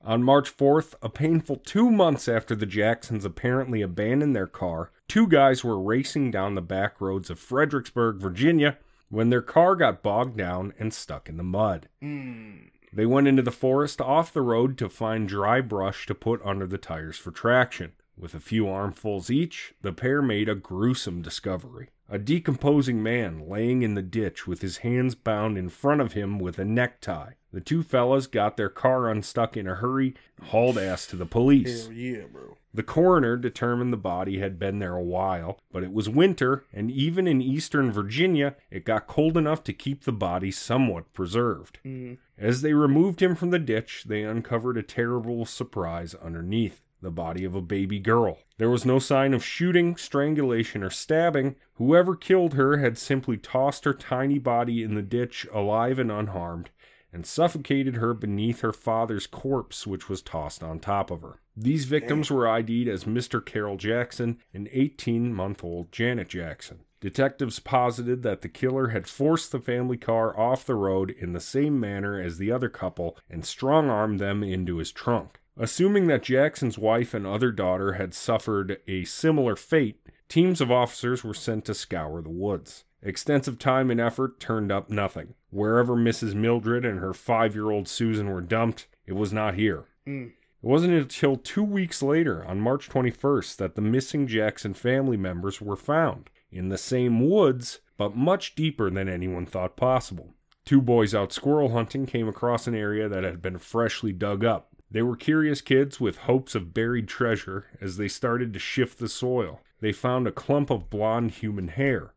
[0.04, 5.28] On March 4th, a painful two months after the Jacksons apparently abandoned their car, two
[5.28, 8.78] guys were racing down the back roads of Fredericksburg, Virginia,
[9.10, 11.90] when their car got bogged down and stuck in the mud.
[12.02, 12.70] Mm.
[12.94, 16.68] They went into the forest off the road to find dry brush to put under
[16.68, 17.92] the tires for traction.
[18.18, 21.90] With a few armfuls each, the pair made a gruesome discovery.
[22.10, 26.40] A decomposing man laying in the ditch with his hands bound in front of him
[26.40, 27.34] with a necktie.
[27.52, 31.26] The two fellas got their car unstuck in a hurry and hauled ass to the
[31.26, 31.86] police.
[31.86, 32.58] Hell yeah, bro.
[32.74, 36.90] The coroner determined the body had been there a while, but it was winter, and
[36.90, 41.80] even in eastern Virginia, it got cold enough to keep the body somewhat preserved.
[41.86, 42.18] Mhm.
[42.38, 47.44] As they removed him from the ditch, they uncovered a terrible surprise underneath the body
[47.44, 48.40] of a baby girl.
[48.58, 51.56] There was no sign of shooting, strangulation, or stabbing.
[51.76, 56.72] Whoever killed her had simply tossed her tiny body in the ditch, alive and unharmed,
[57.14, 61.40] and suffocated her beneath her father's corpse, which was tossed on top of her.
[61.56, 63.44] These victims were ID'd as Mr.
[63.44, 66.82] Carroll Jackson and 18 month old Janet Jackson.
[67.00, 71.40] Detectives posited that the killer had forced the family car off the road in the
[71.40, 75.40] same manner as the other couple and strong armed them into his trunk.
[75.60, 81.24] Assuming that Jackson's wife and other daughter had suffered a similar fate, teams of officers
[81.24, 82.84] were sent to scour the woods.
[83.02, 85.34] Extensive time and effort turned up nothing.
[85.50, 86.36] Wherever Mrs.
[86.36, 89.86] Mildred and her five year old Susan were dumped, it was not here.
[90.08, 90.28] Mm.
[90.30, 95.62] It wasn't until two weeks later, on March 21st, that the missing Jackson family members
[95.62, 100.34] were found in the same woods, but much deeper than anyone thought possible.
[100.66, 104.76] Two boys out squirrel hunting came across an area that had been freshly dug up.
[104.90, 109.10] They were curious kids with hopes of buried treasure as they started to shift the
[109.10, 109.62] soil.
[109.82, 112.14] They found a clump of blonde human hair.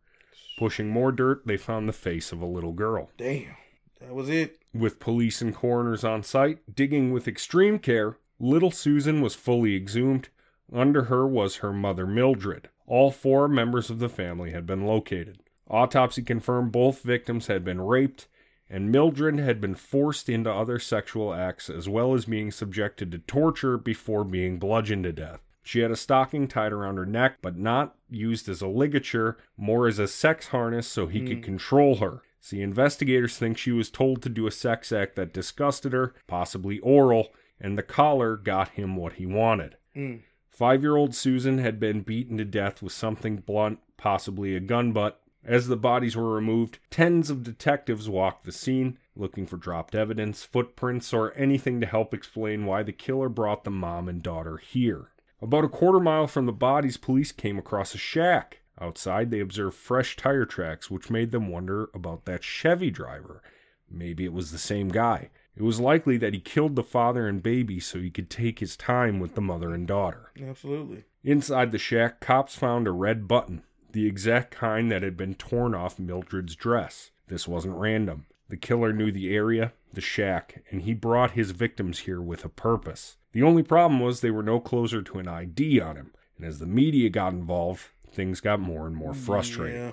[0.58, 3.10] Pushing more dirt, they found the face of a little girl.
[3.16, 3.56] Damn.
[4.00, 4.58] That was it.
[4.72, 10.28] With police and coroners on site, digging with extreme care, little Susan was fully exhumed.
[10.72, 12.68] Under her was her mother Mildred.
[12.86, 15.42] All four members of the family had been located.
[15.68, 18.26] Autopsy confirmed both victims had been raped,
[18.70, 23.18] and Mildred had been forced into other sexual acts as well as being subjected to
[23.18, 25.40] torture before being bludgeoned to death.
[25.62, 29.86] She had a stocking tied around her neck, but not used as a ligature, more
[29.86, 32.22] as a sex harness so he could control her.
[32.40, 36.78] See, investigators think she was told to do a sex act that disgusted her, possibly
[36.78, 37.28] oral,
[37.60, 39.76] and the collar got him what he wanted.
[39.94, 40.22] Mm.
[40.48, 44.92] Five year old Susan had been beaten to death with something blunt, possibly a gun
[44.92, 45.19] butt.
[45.44, 50.44] As the bodies were removed, tens of detectives walked the scene, looking for dropped evidence,
[50.44, 55.10] footprints, or anything to help explain why the killer brought the mom and daughter here.
[55.42, 58.60] About a quarter mile from the bodies, police came across a shack.
[58.78, 63.42] Outside, they observed fresh tire tracks, which made them wonder about that Chevy driver.
[63.90, 65.30] Maybe it was the same guy.
[65.56, 68.76] It was likely that he killed the father and baby so he could take his
[68.76, 70.30] time with the mother and daughter.
[70.40, 71.04] Absolutely.
[71.24, 75.74] Inside the shack, cops found a red button, the exact kind that had been torn
[75.74, 77.10] off Mildred's dress.
[77.28, 78.26] This wasn't random.
[78.48, 82.48] The killer knew the area, the shack, and he brought his victims here with a
[82.48, 83.16] purpose.
[83.32, 86.58] The only problem was they were no closer to an ID on him, and as
[86.58, 89.76] the media got involved, things got more and more frustrating.
[89.80, 89.90] Yeah.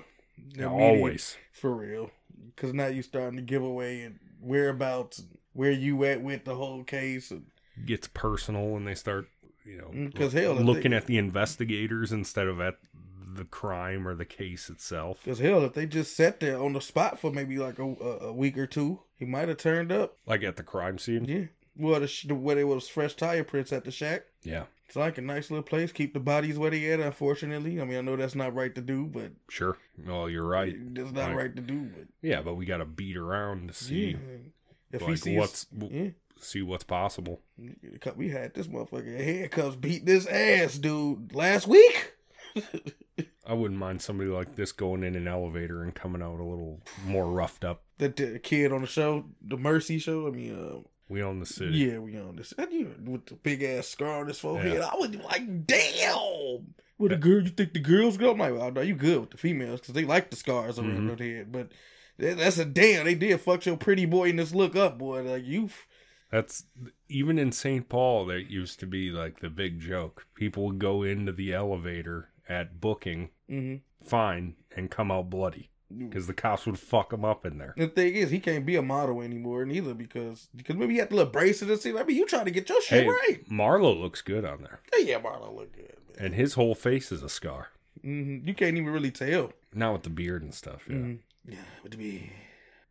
[0.54, 1.38] The media- always.
[1.52, 2.10] For real.
[2.56, 6.56] Because now you starting to give away and whereabouts, and where you at with the
[6.56, 7.30] whole case.
[7.30, 7.46] And,
[7.86, 9.28] Gets personal when they start,
[9.64, 12.80] you know, Mm, 'cause hell, looking they- at the investigators instead of at
[13.38, 15.24] the crime or the case itself.
[15.24, 18.34] Cause hell, if they just sat there on the spot for maybe like a, a,
[18.34, 20.18] week or two, he might have turned up.
[20.26, 21.26] Like at the crime scene.
[21.26, 21.46] Yeah.
[21.78, 24.24] Well, the, the where there was fresh tire prints at the shack.
[24.44, 25.92] Yeah, It's like a nice little place.
[25.92, 27.00] Keep the bodies where they at.
[27.00, 29.78] Unfortunately, I mean, I know that's not right to do, but sure.
[30.06, 30.76] Well, you're right.
[30.96, 31.38] that's not Right.
[31.38, 31.92] right to do.
[31.96, 34.18] But Yeah, but we got to beat around to see yeah,
[34.92, 37.42] if he sees, what's yeah, see what's possible.
[38.16, 42.14] we had this motherfucker handcuffs beat this ass, dude, last week.
[43.46, 46.82] I wouldn't mind somebody like this going in an elevator and coming out a little
[47.06, 47.84] more roughed up.
[47.98, 50.28] That the kid on the show, the Mercy show.
[50.28, 51.78] I mean, uh, We own the city.
[51.78, 52.54] yeah, we on this.
[52.58, 54.74] And you with the big ass scar on his forehead.
[54.74, 54.90] Yeah.
[54.92, 56.74] I was like, damn.
[56.98, 58.32] With the girl, you think the girls go?
[58.32, 61.10] I'm like, oh, no, you good with the females because they like the scars around
[61.10, 61.18] Mhm.
[61.18, 61.52] their head.
[61.52, 61.72] But
[62.18, 63.06] that's a damn.
[63.06, 65.22] They did fuck your pretty boy in this look up, boy.
[65.22, 65.70] Like you,
[66.32, 66.66] That's
[67.08, 67.88] even in St.
[67.88, 68.26] Paul.
[68.26, 70.26] That used to be like the big joke.
[70.36, 73.78] People would go into the elevator at booking, mm-hmm.
[74.08, 77.74] fine, and come out bloody because the cops would fuck him up in there.
[77.78, 81.10] The thing is, he can't be a model anymore, neither because because maybe he had
[81.10, 81.98] the little braces and see.
[81.98, 83.50] I mean, you trying to get your shit Hey, right?
[83.50, 86.26] Marlo looks good on there, Hey, yeah, Marlo look good, man.
[86.26, 87.70] and his whole face is a scar.
[88.02, 89.54] hmm You can't even really tell.
[89.74, 90.84] Now with the beard and stuff.
[90.88, 90.96] Yeah.
[90.96, 91.20] Mhm.
[91.48, 92.32] Yeah, with the be?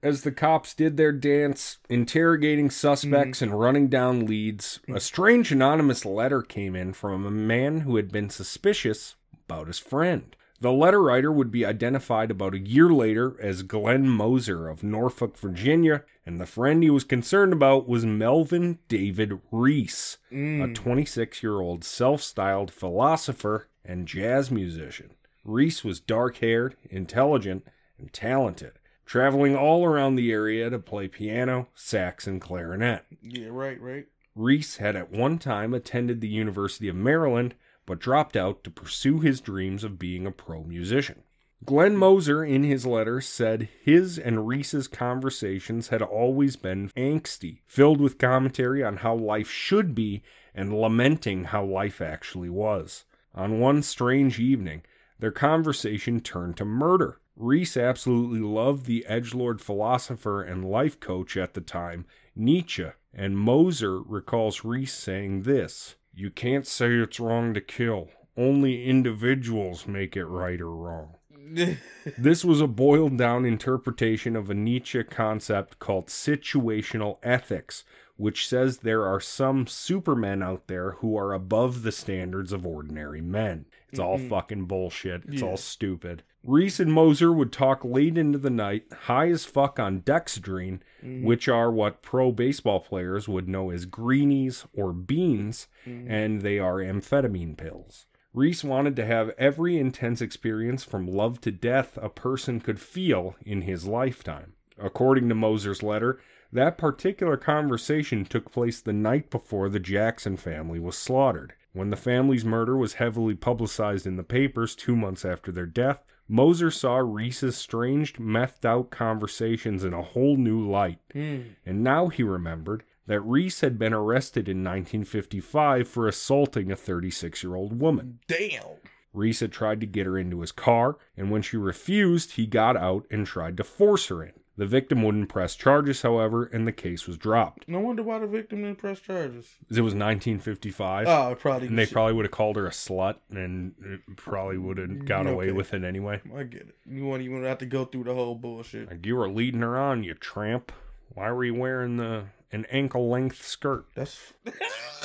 [0.03, 6.05] As the cops did their dance, interrogating suspects and running down leads, a strange anonymous
[6.05, 10.37] letter came in from a man who had been suspicious about his friend.
[10.61, 15.37] The letter writer would be identified about a year later as Glenn Moser of Norfolk,
[15.39, 20.75] Virginia, and the friend he was concerned about was Melvin David Rees, a mm.
[20.75, 25.11] 26 year old self styled philosopher and jazz musician.
[25.45, 27.67] Rees was dark haired, intelligent,
[27.99, 28.73] and talented,
[29.05, 33.05] traveling all around the area to play piano, sax, and clarinet.
[33.23, 34.07] Yeah, right, right.
[34.35, 37.55] Rees had at one time attended the University of Maryland,
[37.87, 41.23] but dropped out to pursue his dreams of being a pro musician.
[41.65, 48.01] Glenn Moser, in his letter, said his and Rees's conversations had always been angsty, filled
[48.01, 50.23] with commentary on how life should be
[50.55, 53.05] and lamenting how life actually was.
[53.35, 54.83] On one strange evening,
[55.19, 57.21] their conversation turned to murder.
[57.37, 64.01] Rees absolutely loved the edgelord philosopher and life coach at the time, Nietzsche, and Moser
[64.01, 70.25] recalls Rees saying this You can't say it's wrong to kill, only individuals make it
[70.25, 71.17] right or wrong.
[72.17, 77.85] This was a boiled down interpretation of a Nietzsche concept called situational ethics,
[78.17, 83.21] which says there are some supermen out there who are above the standards of ordinary
[83.21, 83.67] men.
[83.91, 84.29] It's all mm-hmm.
[84.29, 85.23] fucking bullshit.
[85.27, 86.23] It's all stupid.
[86.45, 91.25] Rees and Moser would talk late into the night, high as fuck on dexedrine, mm-hmm.
[91.25, 96.11] which are what pro baseball players would know as greenies or beans, mm-hmm.
[96.11, 98.07] and they are amphetamine pills.
[98.33, 103.35] Rees wanted to have every intense experience from love to death a person could feel
[103.45, 104.53] in his lifetime.
[104.79, 106.21] According to Moser's letter,
[106.57, 111.55] that particular conversation took place the night before the Jackson family was slaughtered.
[111.73, 116.03] When the family's murder was heavily publicized in the papers two months after their death,
[116.29, 120.99] Moser saw Rees's strange, methed out conversations in a whole new light.
[121.13, 121.41] Hmm.
[121.65, 127.43] And now he remembered that Rees had been arrested in 1955 for assaulting a 36
[127.43, 128.19] year old woman.
[128.27, 128.79] Damn.
[129.13, 132.77] Rees had tried to get her into his car, and when she refused, he got
[132.77, 134.33] out and tried to force her in.
[134.59, 137.69] The victim wouldn't press charges, however, and the case was dropped.
[137.69, 139.47] No wonder why the victim didn't press charges.
[139.69, 141.69] It was 1955, Oh, probably.
[141.69, 145.05] and they probably would have called her a slut, and it probably would have mm,
[145.05, 146.21] got away with it anyway.
[146.35, 146.77] I get it.
[146.87, 148.89] You won't even have to go through the whole bullshit.
[148.91, 150.73] Like you were leading her on, you tramp.
[151.15, 153.85] Why were you wearing the an ankle length skirt?
[153.95, 154.33] That's.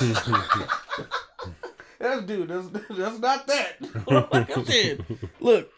[1.98, 2.48] That's dude.
[2.48, 3.76] That's that's not that.
[4.32, 5.04] like I said,
[5.38, 5.70] look,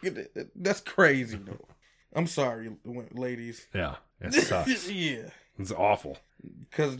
[0.56, 1.66] that's crazy though.
[2.14, 2.70] I'm sorry,
[3.12, 3.66] ladies.
[3.74, 4.90] Yeah, it sucks.
[4.90, 6.18] yeah, it's awful.
[6.70, 6.96] because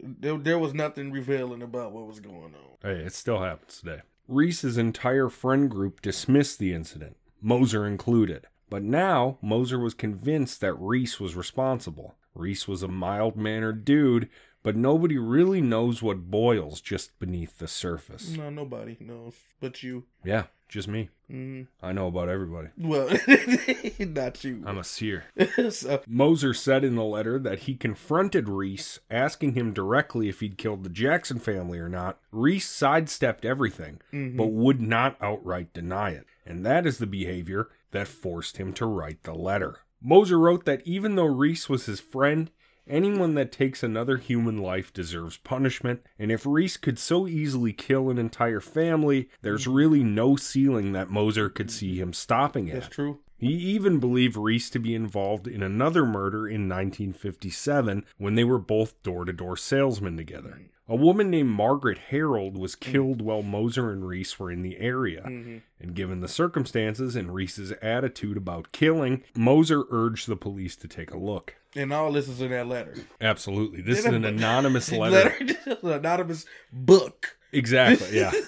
[0.00, 2.78] there, there was nothing revealing about what was going on.
[2.82, 4.02] Hey, it still happens today.
[4.28, 8.46] Rees's entire friend group dismissed the incident, Moser included.
[8.70, 12.14] But now, Moser was convinced that Rees was responsible.
[12.34, 14.30] Rees was a mild mannered dude,
[14.62, 18.30] but nobody really knows what boils just beneath the surface.
[18.30, 20.04] No, nobody knows but you.
[20.24, 21.10] Yeah, just me.
[21.30, 21.66] Mm.
[21.82, 22.68] I know about everybody.
[22.78, 23.08] Well,
[23.98, 24.64] not you.
[24.66, 25.24] I'm a seer.
[25.70, 30.56] so, Moser said in the letter that he confronted Rees, asking him directly if he'd
[30.56, 32.18] killed the Jackson family or not.
[32.32, 36.26] Rees sidestepped everything, but would not outright deny it.
[36.46, 39.80] And that is the behavior that forced him to write the letter.
[40.02, 42.50] Moser wrote that even though Rees was his friend,
[42.88, 48.10] anyone that takes another human life deserves punishment, and if Rees could so easily kill
[48.10, 52.74] an entire family, there's really no ceiling that Moser could see him stopping at.
[52.74, 53.20] that's true.
[53.42, 58.60] He even believed Rees to be involved in another murder in 1957 when they were
[58.60, 60.60] both door to door salesmen together.
[60.88, 62.80] A woman named Margaret Harold was mm.
[62.80, 65.22] killed while Moser and Rees were in the area.
[65.26, 65.58] Mm-hmm.
[65.80, 71.10] And given the circumstances and Rees's attitude about killing, Moser urged the police to take
[71.10, 71.56] a look.
[71.74, 72.94] And all this is in that letter.
[73.20, 73.80] Absolutely.
[73.80, 75.34] This is an anonymous letter.
[75.66, 77.38] an anonymous book.
[77.52, 78.32] Exactly, yeah.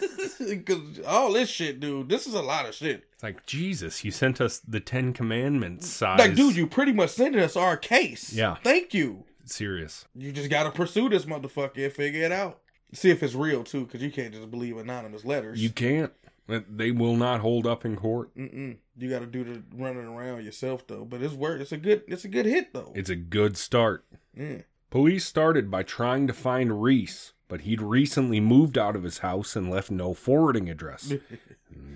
[0.46, 3.04] Because all this shit, dude, this is a lot of shit.
[3.14, 6.18] It's like, Jesus, you sent us the Ten Commandments size.
[6.18, 8.32] Like, dude, you pretty much sent us our case.
[8.32, 8.56] Yeah.
[8.62, 9.24] Thank you.
[9.46, 10.06] Serious.
[10.14, 12.60] You just gotta pursue this motherfucker and figure it out.
[12.92, 15.62] See if it's real too, because you can't just believe anonymous letters.
[15.62, 16.12] You can't.
[16.46, 18.36] They will not hold up in court.
[18.36, 18.76] Mm-mm.
[18.98, 21.04] You got to do the running around yourself though.
[21.04, 21.60] But it's work.
[21.60, 22.02] It's a good.
[22.06, 22.92] It's a good hit though.
[22.94, 24.04] It's a good start.
[24.36, 24.58] Yeah.
[24.90, 29.54] Police started by trying to find Rees, but he'd recently moved out of his house
[29.56, 31.12] and left no forwarding address.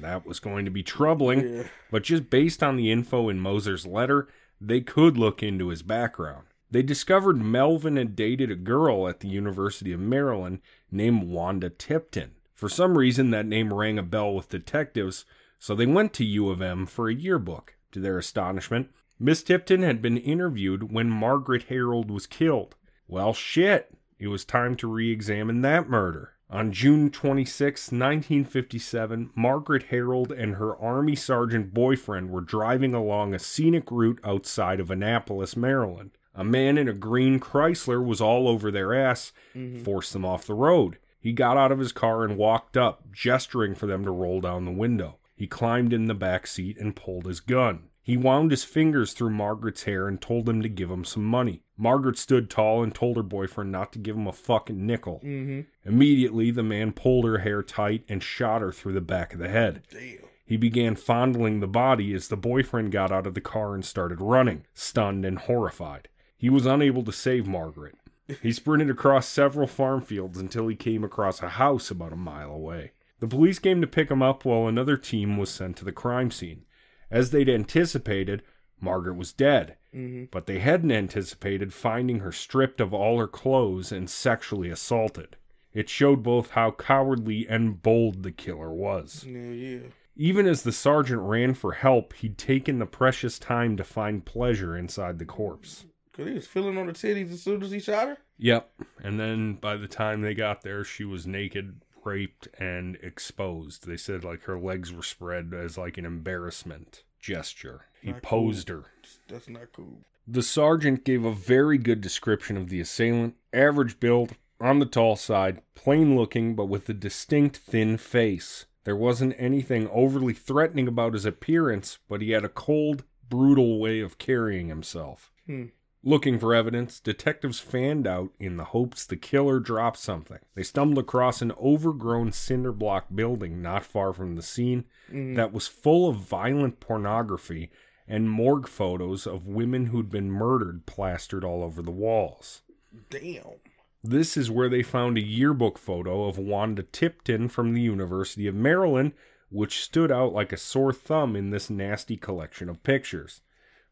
[0.00, 1.62] That was going to be troubling, Yeah.
[1.90, 4.28] but just based on the info in Moser's letter,
[4.60, 6.46] they could look into his background.
[6.70, 12.32] They discovered Melvin had dated a girl at the University of Maryland named Wanda Tipton.
[12.54, 15.24] For some reason, that name rang a bell with detectives,
[15.58, 17.74] so they went to U of M for a yearbook.
[17.92, 22.74] To their astonishment, Miss Tipton had been interviewed when Margaret Harold was killed.
[23.06, 23.92] Well, shit.
[24.18, 26.34] It was time to re examine that murder.
[26.50, 33.38] On June 26, 1957, Margaret Harold and her Army Sergeant boyfriend were driving along a
[33.38, 36.12] scenic route outside of Annapolis, Maryland.
[36.34, 39.82] A man in a green Chrysler was all over their ass, mm-hmm.
[39.82, 40.98] forced them off the road.
[41.20, 44.64] He got out of his car and walked up, gesturing for them to roll down
[44.64, 45.18] the window.
[45.36, 47.88] He climbed in the back seat and pulled his gun.
[48.08, 51.60] He wound his fingers through Margaret's hair and told him to give him some money.
[51.76, 55.20] Margaret stood tall and told her boyfriend not to give him a fucking nickel.
[55.22, 55.60] Mm-hmm.
[55.86, 59.50] Immediately, the man pulled her hair tight and shot her through the back of the
[59.50, 59.82] head.
[59.90, 60.20] Damn.
[60.46, 64.22] He began fondling the body as the boyfriend got out of the car and started
[64.22, 66.08] running, stunned and horrified.
[66.38, 67.94] He was unable to save Margaret.
[68.40, 72.52] He sprinted across several farm fields until he came across a house about a mile
[72.52, 72.92] away.
[73.20, 76.30] The police came to pick him up while another team was sent to the crime
[76.30, 76.64] scene.
[77.10, 78.42] As they'd anticipated,
[78.80, 80.24] Margaret was dead, Mm-hmm.
[80.30, 85.36] but they hadn't anticipated finding her stripped of all her clothes and sexually assaulted.
[85.72, 89.24] It showed both how cowardly and bold the killer was.
[89.26, 89.78] Yeah, yeah.
[90.14, 94.76] Even as the sergeant ran for help, he'd taken the precious time to find pleasure
[94.76, 95.86] inside the corpse.
[96.12, 98.18] Cause he was feeling on the titties as soon as he shot her.
[98.36, 98.70] Yep.
[99.02, 103.86] And then by the time they got there, she was naked, raped, and exposed.
[103.86, 107.86] They said like her legs were spread as like an embarrassment gesture.
[108.02, 108.76] He Not posed cool.
[108.78, 108.84] her.
[109.28, 110.00] That's not cool.
[110.26, 113.34] The sergeant gave a very good description of the assailant.
[113.52, 118.66] Average build, on the tall side, plain looking, but with a distinct thin face.
[118.84, 124.00] There wasn't anything overly threatening about his appearance, but he had a cold, brutal way
[124.00, 125.30] of carrying himself.
[125.46, 125.66] Hmm.
[126.04, 130.38] Looking for evidence, detectives fanned out in the hopes the killer dropped something.
[130.54, 135.34] They stumbled across an overgrown cinder block building not far from the scene Mhm.
[135.36, 137.70] that was full of violent pornography
[138.06, 142.62] and morgue photos of women who'd been murdered plastered all over the walls.
[143.10, 143.56] Damn.
[144.02, 148.54] This is where they found a yearbook photo of Wanda Tipton from the University of
[148.54, 149.12] Maryland,
[149.50, 153.40] which stood out like a sore thumb in this nasty collection of pictures.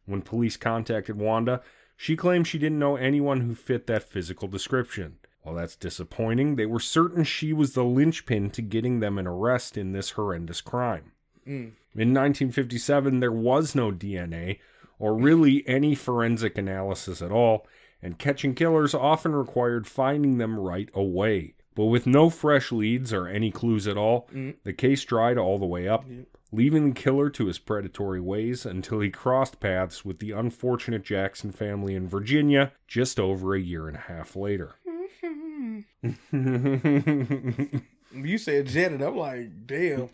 [0.05, 1.61] When police contacted Wanda,
[1.97, 5.17] she claimed she didn't know anyone who fit that physical description.
[5.41, 9.77] While that's disappointing, they were certain she was the linchpin to getting them an arrest
[9.77, 11.11] in this horrendous crime.
[11.47, 11.71] Mm.
[11.95, 14.59] In 1957, there was no DNA,
[14.99, 17.65] or really any forensic analysis at all,
[18.01, 21.55] and catching killers often required finding them right away.
[21.75, 24.55] But with no fresh leads or any clues at all, Mm.
[24.63, 26.25] the case dried all the way up, Yep.
[26.51, 31.51] Leaving the killer to his predatory ways until he crossed paths with the unfortunate Jackson
[31.51, 34.75] family in Virginia just over a year and a half later.
[38.13, 40.09] You said Jet, and I'm like, damn.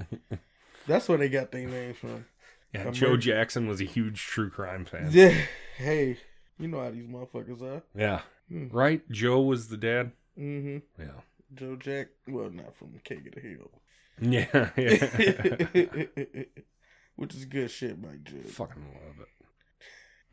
[0.88, 2.26] That's where they got their names from.
[2.74, 3.20] yeah, I'm Joe ready.
[3.22, 5.10] Jackson was a huge true crime fan.
[5.12, 5.34] Yeah.
[5.78, 6.18] Hey,
[6.60, 7.84] you know how these motherfuckers are.
[7.96, 8.22] Yeah.
[8.50, 8.68] Hmm.
[8.72, 9.10] Right?
[9.12, 10.12] Joe was the dad?
[10.38, 10.80] Mm-hmm.
[11.02, 11.22] Yeah.
[11.56, 12.08] Joe Jack.
[12.28, 13.72] Well, not from King of the Hill.
[14.22, 16.44] Yeah, yeah.
[17.16, 18.48] Which is good shit, Mike Judge.
[18.48, 19.28] Fucking love it.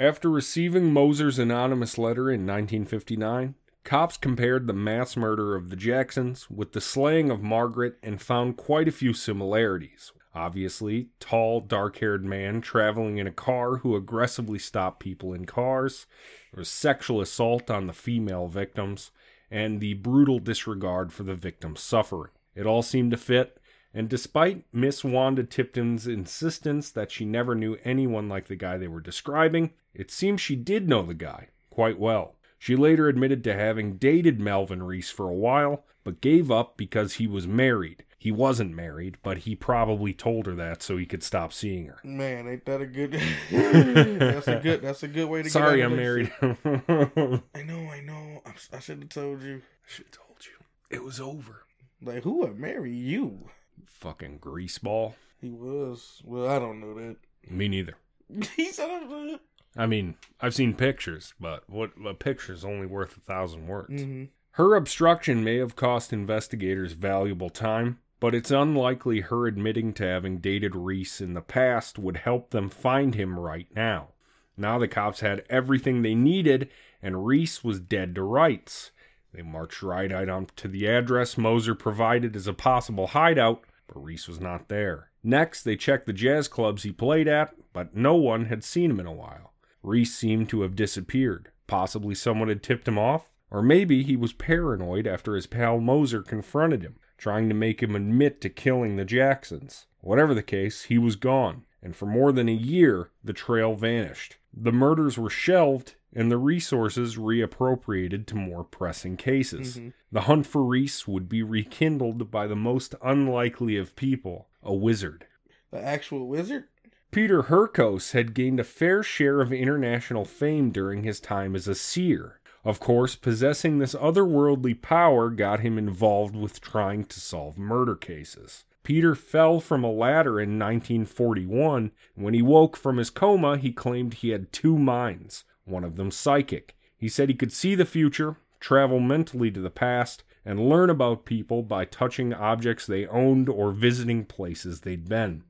[0.02, 3.54] After receiving Moser's anonymous letter in 1959,
[3.84, 8.56] cops compared the mass murder of the Jacksons with the slaying of Margaret and found
[8.56, 10.12] quite a few similarities.
[10.34, 16.06] Obviously, tall, dark haired man traveling in a car who aggressively stopped people in cars.
[16.52, 19.10] There was sexual assault on the female victims,
[19.50, 22.30] and the brutal disregard for the victim's suffering.
[22.54, 23.58] It all seemed to fit,
[23.92, 28.88] and despite Miss Wanda Tipton's insistence that she never knew anyone like the guy they
[28.88, 32.36] were describing, it seems she did know the guy quite well.
[32.58, 37.14] She later admitted to having dated Melvin Rees for a while, but gave up because
[37.14, 38.04] he was married.
[38.20, 41.96] He wasn't married, but he probably told her that so he could stop seeing her.
[42.04, 43.12] Man, ain't that a good?
[43.50, 44.82] that's a good.
[44.82, 45.48] That's a good way to.
[45.48, 46.30] Sorry, I'm married.
[46.42, 48.42] I know, I know.
[48.44, 49.62] I'm, I should have told you.
[49.64, 50.52] I should have told you.
[50.90, 51.64] It was over.
[52.02, 53.48] Like, who would marry you?
[53.86, 55.14] Fucking greaseball.
[55.40, 56.20] He was.
[56.22, 57.16] Well, I don't know that.
[57.48, 57.94] Me neither.
[58.54, 59.40] he said.
[59.78, 64.02] I mean, I've seen pictures, but what a picture's only worth a thousand words.
[64.02, 64.24] Mm-hmm.
[64.52, 70.38] Her obstruction may have cost investigators valuable time, but it's unlikely her admitting to having
[70.38, 74.08] dated Rees in the past would help them find him right now.
[74.56, 76.68] Now the cops had everything they needed,
[77.02, 78.90] and Rees was dead to rights.
[79.32, 84.28] They marched right out to the address Moser provided as a possible hideout, but Rees
[84.28, 85.10] was not there.
[85.22, 89.00] Next, they checked the jazz clubs he played at, but no one had seen him
[89.00, 89.54] in a while.
[89.82, 91.50] Rees seemed to have disappeared.
[91.66, 96.22] Possibly someone had tipped him off, or maybe he was paranoid after his pal Moser
[96.22, 99.86] confronted him, trying to make him admit to killing the Jacksons.
[100.00, 104.38] Whatever the case, he was gone, and for more than a year, the trail vanished.
[104.52, 109.76] The murders were shelved, and the resources reappropriated to more pressing cases.
[109.76, 109.92] Mhm.
[110.10, 115.26] The hunt for Rees would be rekindled by the most unlikely of people, a wizard.
[115.70, 116.64] The actual wizard?
[117.10, 121.74] Peter Hurkos had gained a fair share of international fame during his time as a
[121.74, 122.39] seer.
[122.64, 128.64] Of course, possessing this otherworldly power got him involved with trying to solve murder cases.
[128.82, 131.90] Peter fell from a ladder in 1941.
[132.14, 136.10] When he woke from his coma, he claimed he had two minds, one of them
[136.10, 136.76] psychic.
[136.96, 141.24] He said he could see the future, travel mentally to the past, and learn about
[141.24, 145.44] people by touching objects they owned or visiting places they'd been.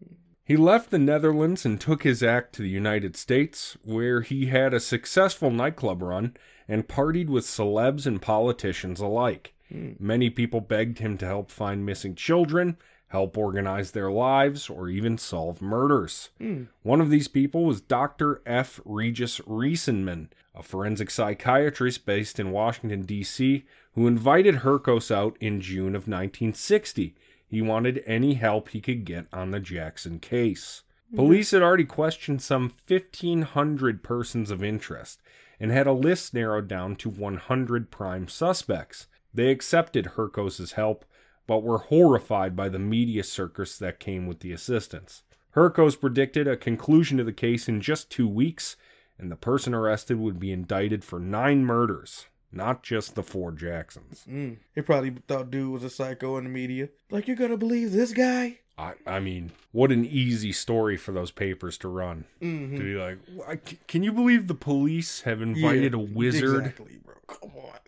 [0.51, 4.75] He left the Netherlands and took his act to the United States, where he had
[4.75, 6.37] a successful nightclub run
[6.67, 9.55] and partied with celebs and politicians alike.
[9.69, 9.93] Hmm.
[10.01, 12.79] Many people begged him to help find missing children,
[13.11, 16.31] help organize their lives, or even solve murders.
[16.39, 16.65] Hmm.
[16.83, 18.43] One of these people was Dr.
[18.45, 18.81] F.
[18.85, 25.95] Regis Riesenman, a forensic psychiatrist based in Washington, D.C., who invited Hurkos out in June
[25.95, 27.15] of 1960.
[27.51, 30.85] He wanted any help he could get on the Jackson case.
[31.15, 35.21] Police had already questioned some 1,500 persons of interest
[35.59, 39.09] and had a list narrowed down to 100 prime suspects.
[39.35, 41.05] They accepted Hurkos' help,
[41.49, 45.25] but were horrified by the media circus that came with the assistance.
[45.57, 48.77] Hurkos predicted a conclusion to the case in just two weeks,
[49.19, 54.25] and the person arrested would be indicted for nine murders, not just the four Jacksons.
[54.29, 54.57] Mm.
[54.75, 56.89] He probably thought dude was a psycho in the media.
[57.11, 58.59] Like, you're gonna believe this guy?
[58.79, 62.25] I, I mean, what an easy story for those papers to run.
[62.41, 62.77] Mm-hmm.
[62.77, 66.67] To be like, can you believe the police have invited a wizard?
[66.67, 67.15] Exactly, bro.
[67.27, 67.79] Come on.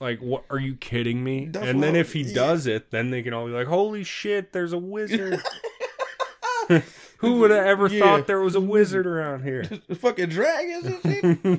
[0.00, 0.44] Like, what?
[0.50, 1.46] Are you kidding me?
[1.46, 2.34] That's and then if he yeah.
[2.34, 5.40] does it, then they can all be like, "Holy shit, there's a wizard!"
[7.22, 8.00] Who would have ever Yeah.
[8.00, 9.62] thought there was a wizard around here?
[9.88, 11.00] The fucking dragons and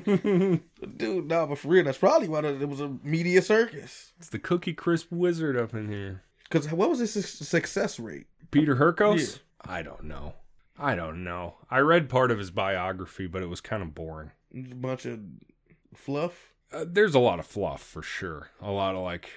[0.04, 0.98] shit.
[0.98, 4.12] Dude, nah, but for real, that's probably why it was a media circus.
[4.18, 6.22] it's the Cookie Crisp wizard up in here.
[6.44, 8.26] Because what was his su- success rate?
[8.50, 9.40] Peter Hurkos?
[9.60, 10.34] I don't know.
[10.78, 11.54] I don't know.
[11.70, 14.30] I read part of his biography, but it was kind of boring.
[14.54, 15.20] A bunch of
[15.94, 16.52] fluff.
[16.72, 18.50] Uh, there's a lot of fluff for sure.
[18.60, 19.30] A lot of like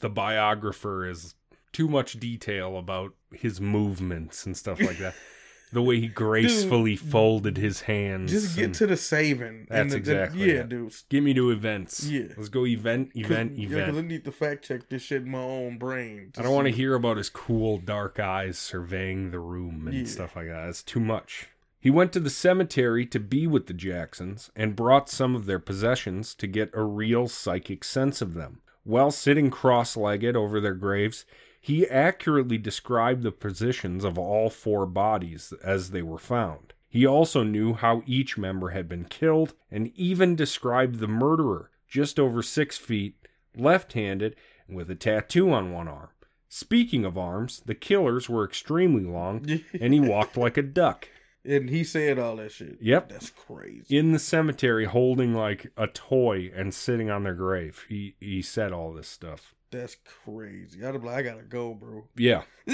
[0.00, 1.34] the biographer is
[1.72, 5.14] too much detail about his movements and stuff like that.
[5.72, 8.30] the way he gracefully folded his hands.
[8.30, 9.66] Just get to the saving.
[9.68, 10.68] That's the- the- exactly Yeah, it.
[10.68, 10.94] dude.
[11.08, 12.08] Get me to events.
[12.08, 12.24] Yeah.
[12.36, 13.58] Let's go event, event, event.
[13.58, 16.32] Yeah, because I need to fact check this shit in my own brain.
[16.38, 20.04] I don't want to hear about his cool dark eyes surveying the room and Yeah.
[20.06, 20.68] stuff like that.
[20.68, 21.48] It's too much.
[21.80, 25.60] He went to the cemetery to be with the Jacksons and brought some of their
[25.60, 28.60] possessions to get a real psychic sense of them.
[28.82, 31.24] While sitting cross legged over their graves,
[31.68, 36.72] he accurately described the positions of all four bodies as they were found.
[36.88, 42.18] He also knew how each member had been killed and even described the murderer, just
[42.18, 43.16] over six feet,
[43.54, 44.34] left handed,
[44.66, 46.08] and with a tattoo on one arm.
[46.48, 51.10] Speaking of arms, the killers were extremely long, and he walked like a duck.
[51.44, 52.78] And he said all that shit.
[52.80, 53.10] Yep.
[53.10, 53.94] That's crazy.
[53.94, 57.84] In the cemetery, holding like a toy and sitting on their grave.
[57.90, 59.54] He he said all this stuff.
[59.70, 60.84] That's crazy.
[60.84, 62.04] I'd be like, I gotta go, bro.
[62.16, 62.42] Yeah,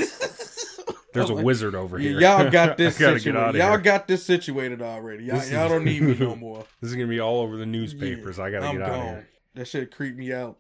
[1.13, 2.21] there's a like, wizard over Yeah, here.
[2.21, 3.59] y'all got this I gotta get situated.
[3.59, 3.79] Y'all here.
[3.79, 5.25] got this situated already.
[5.25, 6.65] Y'all, This y'all don't need me no more.
[6.81, 8.39] This is gonna be all over the newspapers.
[8.39, 9.29] Yeah, I gotta I'm get out of here.
[9.55, 10.59] That shit creeped me out.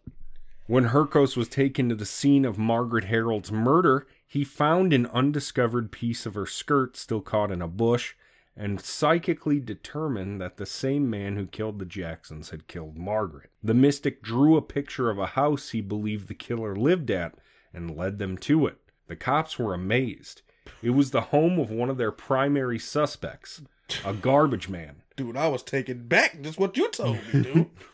[0.66, 5.93] When Hurkos was taken to the scene of Margaret Harold's murder, he found an undiscovered
[5.93, 8.14] piece of her skirt still caught in a bush
[8.57, 13.51] and psychically determined that the same man who killed the Jacksons had killed Margaret.
[13.63, 17.35] The mystic drew a picture of a house he believed the killer lived at
[17.73, 18.79] and led them to it.
[19.09, 20.43] The cops were amazed.
[20.83, 23.63] It was the home of one of their primary suspects,
[24.05, 25.03] a garbage man.
[25.17, 26.41] Dude, I was taken back.
[26.41, 27.71] Just what you told me, dude.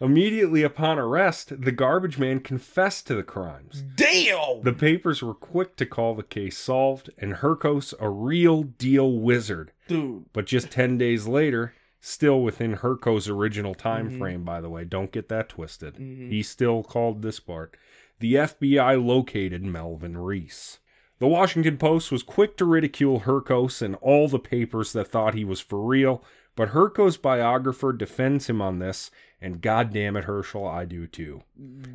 [0.00, 3.82] Immediately upon arrest, the garbage man confessed to the crimes.
[3.94, 4.62] Damn.
[4.62, 9.72] The papers were quick to call the case solved and Hurkos a real deal wizard.
[9.88, 10.26] dude.
[10.32, 14.18] But just 10 days later, still within Hurkos' original time mm-hmm.
[14.18, 15.94] frame, by the way, don't get that twisted.
[15.94, 16.30] Mm-hmm.
[16.30, 17.76] He still called this part.
[18.18, 20.78] The FBI located Melvin Rees.
[21.18, 25.44] The Washington Post was quick to ridicule Hurkos and all the papers that thought he
[25.44, 26.22] was for real,
[26.56, 31.42] but Hurkos' biographer defends him on this, and goddamn it, Herschel, I do too.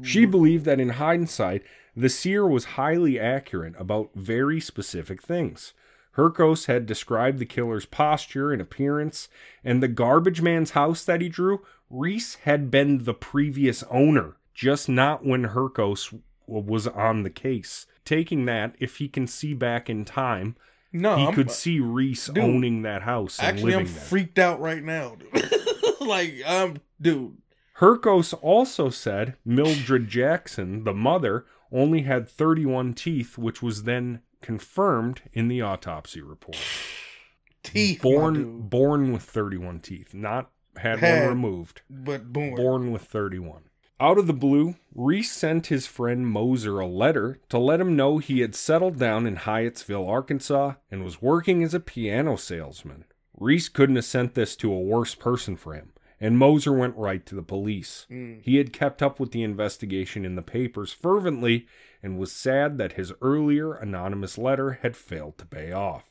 [0.01, 0.32] She mm-hmm.
[0.32, 1.64] believed that in hindsight,
[1.95, 5.74] the seer was highly accurate about very specific things.
[6.16, 9.30] Hurkos had described the killer's posture and appearance,
[9.64, 14.88] and the garbage man's house that he drew, Rees had been the previous owner, just
[14.88, 17.88] not when Hurkos was on the case.
[18.05, 20.55] Taking that, if he can see back in time,
[20.94, 23.94] No, he I'm, could see Rees Dude, owning that house and actually I'm there.
[23.94, 25.52] freaked out right now, dude.
[26.02, 27.38] like, um, dude.
[27.80, 35.22] Hurkos also said Mildred Jackson, the mother, only had 31 teeth, which was then confirmed
[35.34, 36.58] in the autopsy report.
[37.64, 41.22] Teeth, Born born with 31 teeth, not had, Had.
[41.22, 41.82] one removed.
[41.89, 42.56] but born.
[42.56, 43.64] Born with 31.
[44.02, 48.18] Out of the blue, Rees sent his friend Moser a letter to let him know
[48.18, 53.06] he had settled down in Hyattsville, Arkansas, and was working as a piano salesman.
[53.38, 57.24] Rees couldn't have sent this to a worse person for him, and Moser went right
[57.28, 58.08] to the police.
[58.10, 58.41] Mm.
[58.41, 61.68] He had kept up with the investigation in the papers fervently
[62.02, 66.11] and was sad that his earlier anonymous letter had failed to pay off.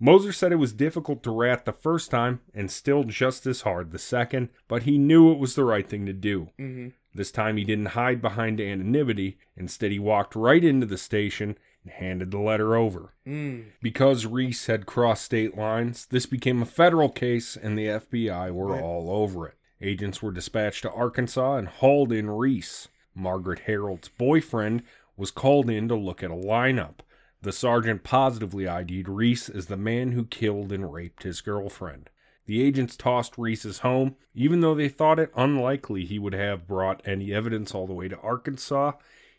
[0.00, 3.90] Moser said it was difficult to rat the first time and still just as hard
[3.90, 6.50] the second, but he knew it was the right thing to do.
[6.58, 6.92] Mhm.
[7.14, 9.38] This time he didn't hide behind anonymity.
[9.56, 13.14] Instead, he walked right into the station and handed the letter over.
[13.26, 13.64] Mm.
[13.82, 18.68] Because Rees had crossed state lines, this became a federal case and the FBI were
[18.68, 18.82] Right.
[18.82, 19.54] all over it.
[19.80, 22.88] Agents were dispatched to Arkansas and hauled in Rees.
[23.14, 24.82] Margaret Harold's boyfriend
[25.16, 27.00] was called in to look at a lineup.
[27.40, 32.10] The sergeant positively ID'd Rees as the man who killed and raped his girlfriend.
[32.46, 37.06] The agents tossed Rees's home, even though they thought it unlikely he would have brought
[37.06, 38.92] any evidence all the way to Arkansas.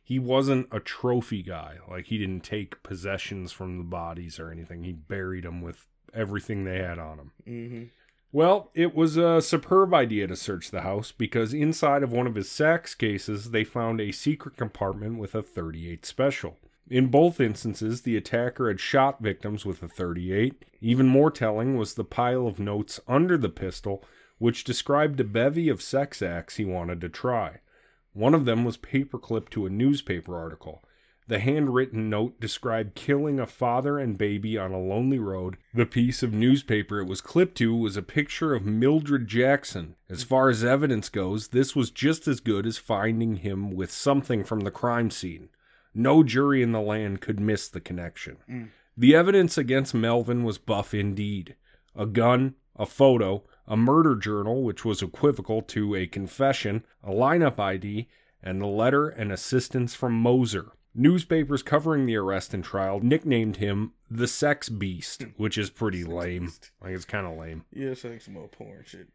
[0.03, 1.77] He wasn't a trophy guy.
[1.89, 4.83] Like, he didn't take possessions from the bodies or anything.
[4.83, 7.31] He buried them with everything they had on him.
[7.45, 7.83] hmm
[8.31, 12.35] Well, it was a superb idea to search the house because inside of one of
[12.35, 16.57] his sax cases, they found a secret compartment with a 38 special.
[16.89, 20.65] In both instances, the attacker had shot victims with a 38.
[20.81, 24.03] Even more telling was the pile of notes under the pistol,
[24.39, 27.59] which described a bevy of sex acts he wanted to try.
[28.13, 30.83] One of them was paperclipped to a newspaper article.
[31.27, 35.57] The handwritten note described killing a father and baby on a lonely road.
[35.75, 39.95] The piece of newspaper it was clipped to was a picture of Mildred Jackson.
[40.09, 44.43] As far as evidence goes, this was just as good as finding him with something
[44.43, 45.49] from the crime scene.
[45.93, 48.37] No jury in the land could miss the connection.
[48.49, 48.69] Mm.
[48.97, 51.55] The evidence against Melvin was buff indeed.
[51.95, 57.59] A gun, a photo, a murder journal, which was equivocal to a confession, a lineup
[57.59, 58.09] ID,
[58.41, 60.71] and a letter and assistance from Moser.
[60.95, 65.33] Newspapers covering the arrest and trial nicknamed him the Sex Beast, mm.
[65.37, 66.51] which is pretty lame.
[66.81, 67.65] Like, it's kind of lame.
[67.71, 69.07] Yeah, saying some more porn shit.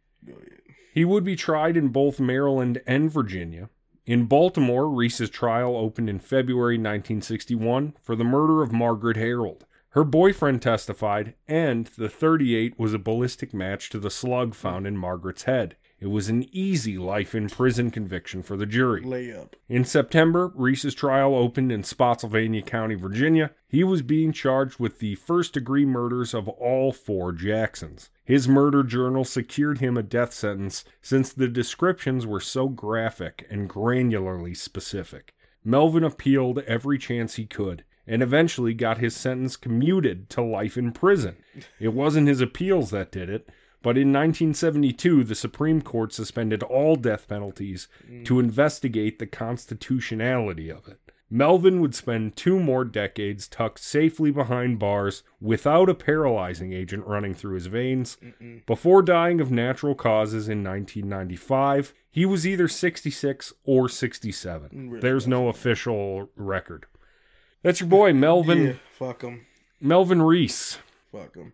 [0.95, 3.69] He would be tried in both Maryland and Virginia.
[4.07, 9.65] In Baltimore, Rees's trial opened in February 1961 for the murder of Margaret Harold.
[9.91, 14.99] Her boyfriend testified, and the 38 was a ballistic match to the slug found in
[14.99, 15.77] Margaret's head.
[16.01, 19.03] It was an easy life in prison conviction for the jury.
[19.03, 19.53] Layup.
[19.69, 23.53] In September, Rees's trial opened in Spotsylvania County, Virginia.
[23.69, 28.11] He was being charged with the first degree murders of all four Jacksons.
[28.25, 33.71] His murder journal secured him a death sentence since the descriptions were so graphic and
[33.71, 35.35] granularly specific.
[35.65, 40.93] Melvin appealed every chance he could and eventually got his sentence commuted to life in
[40.93, 41.37] prison.
[41.81, 43.49] It wasn't his appeals that did it,
[43.85, 47.87] but in 1972, the Supreme Court suspended all death penalties
[48.25, 48.41] to mm.
[48.41, 50.99] investigate the constitutionality of it.
[51.29, 57.35] Melvin would spend two more decades tucked safely behind bars without a paralyzing agent running
[57.35, 58.17] through his veins.
[58.67, 64.71] Before dying of natural causes in 1995, he was either 66 or 67.
[64.71, 66.87] Mm, really There's no official record.
[67.63, 68.65] That's your boy, Melvin.
[68.65, 69.45] Yeah, fuck him.
[69.79, 70.79] Melvin Rees.
[71.13, 71.53] Fuck him.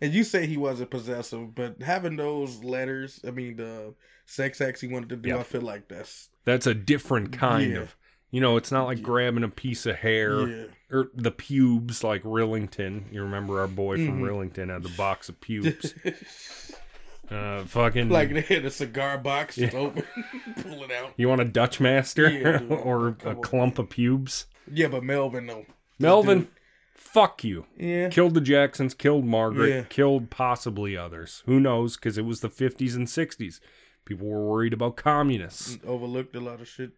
[0.00, 3.94] And you say he wasn't possessive, but having those letters, I mean, the
[4.26, 5.38] sex acts he wanted to do, Yeah.
[5.38, 7.78] I feel like that's That's a different kind Yeah.
[7.80, 7.96] of.
[8.30, 10.64] You know, it's not like grabbing a piece of hair yeah.
[10.90, 13.10] or the pubes like Rillington.
[13.12, 14.28] You remember our boy from Mhm.
[14.52, 15.94] Rillington had the box of pubes.
[17.30, 20.02] uh, fucking like they had a cigar box just open,
[20.62, 21.12] pull it out.
[21.16, 24.46] You want a Dutch master Yeah, or a clump of pubes?
[24.70, 25.66] Yeah, but Melvin though.
[25.98, 26.48] Melvin,
[27.16, 27.64] fuck you.
[27.78, 28.10] Yeah.
[28.10, 29.82] Killed the Jacksons, killed Margaret, Yeah.
[29.88, 31.42] killed possibly others.
[31.46, 31.96] Who knows?
[31.96, 33.58] Because it was the 50s and 60s.
[34.04, 36.90] People were worried about communists, Overlooked a lot of shit,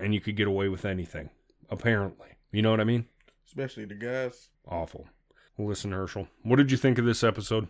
[0.00, 1.30] and you could get away with anything,
[1.70, 2.28] apparently.
[2.50, 3.06] You know what I mean?
[3.46, 4.48] especially the guys.
[4.66, 5.06] Awful.
[5.58, 7.68] Listen, Herschel, what did you think of this episode?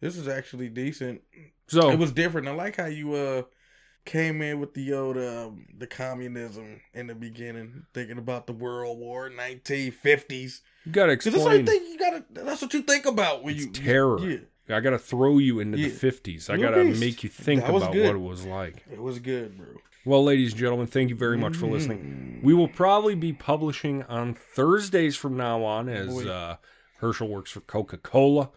[0.00, 1.22] This is actually decent.
[1.68, 2.46] So, It was different.
[2.48, 3.42] I like how you uh
[4.04, 8.98] came in with the old um, the communism in the beginning, thinking about the World
[8.98, 10.62] War, nineteen fifties.
[10.84, 11.60] you got to Because that's what explain.
[11.60, 12.24] you think you gotta.
[12.44, 14.18] That's what you think about when you terror.
[14.20, 15.88] Yeah, I got to throw you into Yeah.
[15.88, 16.48] the 50s.
[16.48, 17.00] I got to beast.
[17.00, 18.06] make you think about good.
[18.06, 18.84] what it was like.
[18.90, 19.66] it was good, bro.
[20.04, 22.40] Well, ladies and gentlemen, thank you very much for listening.
[22.42, 26.56] We will probably be publishing on Thursdays from now on as uh,
[26.98, 28.50] Herschel works for Coca Cola.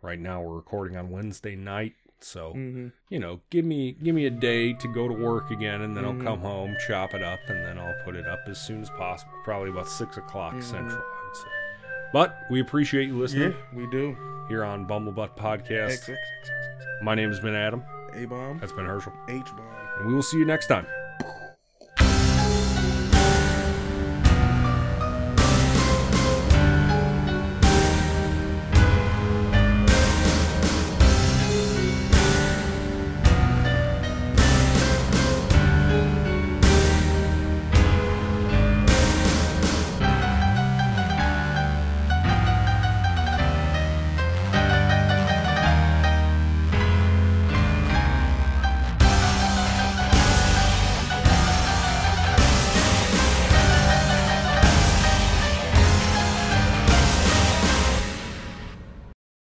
[0.00, 1.94] Right now, we're recording on Wednesday night.
[2.24, 5.80] So hmm you know, give me give me a day to go to work again,
[5.82, 6.18] and then Mhm.
[6.18, 8.90] I'll come home, chop it up, and then I'll put it up as soon as
[8.90, 9.32] possible.
[9.44, 10.62] Probably about six o'clock Mhm.
[10.62, 11.48] central, I would say.
[12.12, 14.16] But we appreciate you listening Yeah, we do.
[14.48, 15.92] here on Bumblebutt Podcast.
[15.92, 16.50] X X X
[17.02, 17.82] My name has been Adam.
[18.14, 18.58] A bomb.
[18.58, 19.66] That's been Herschel, H bomb.
[19.98, 20.86] and we will see you next time.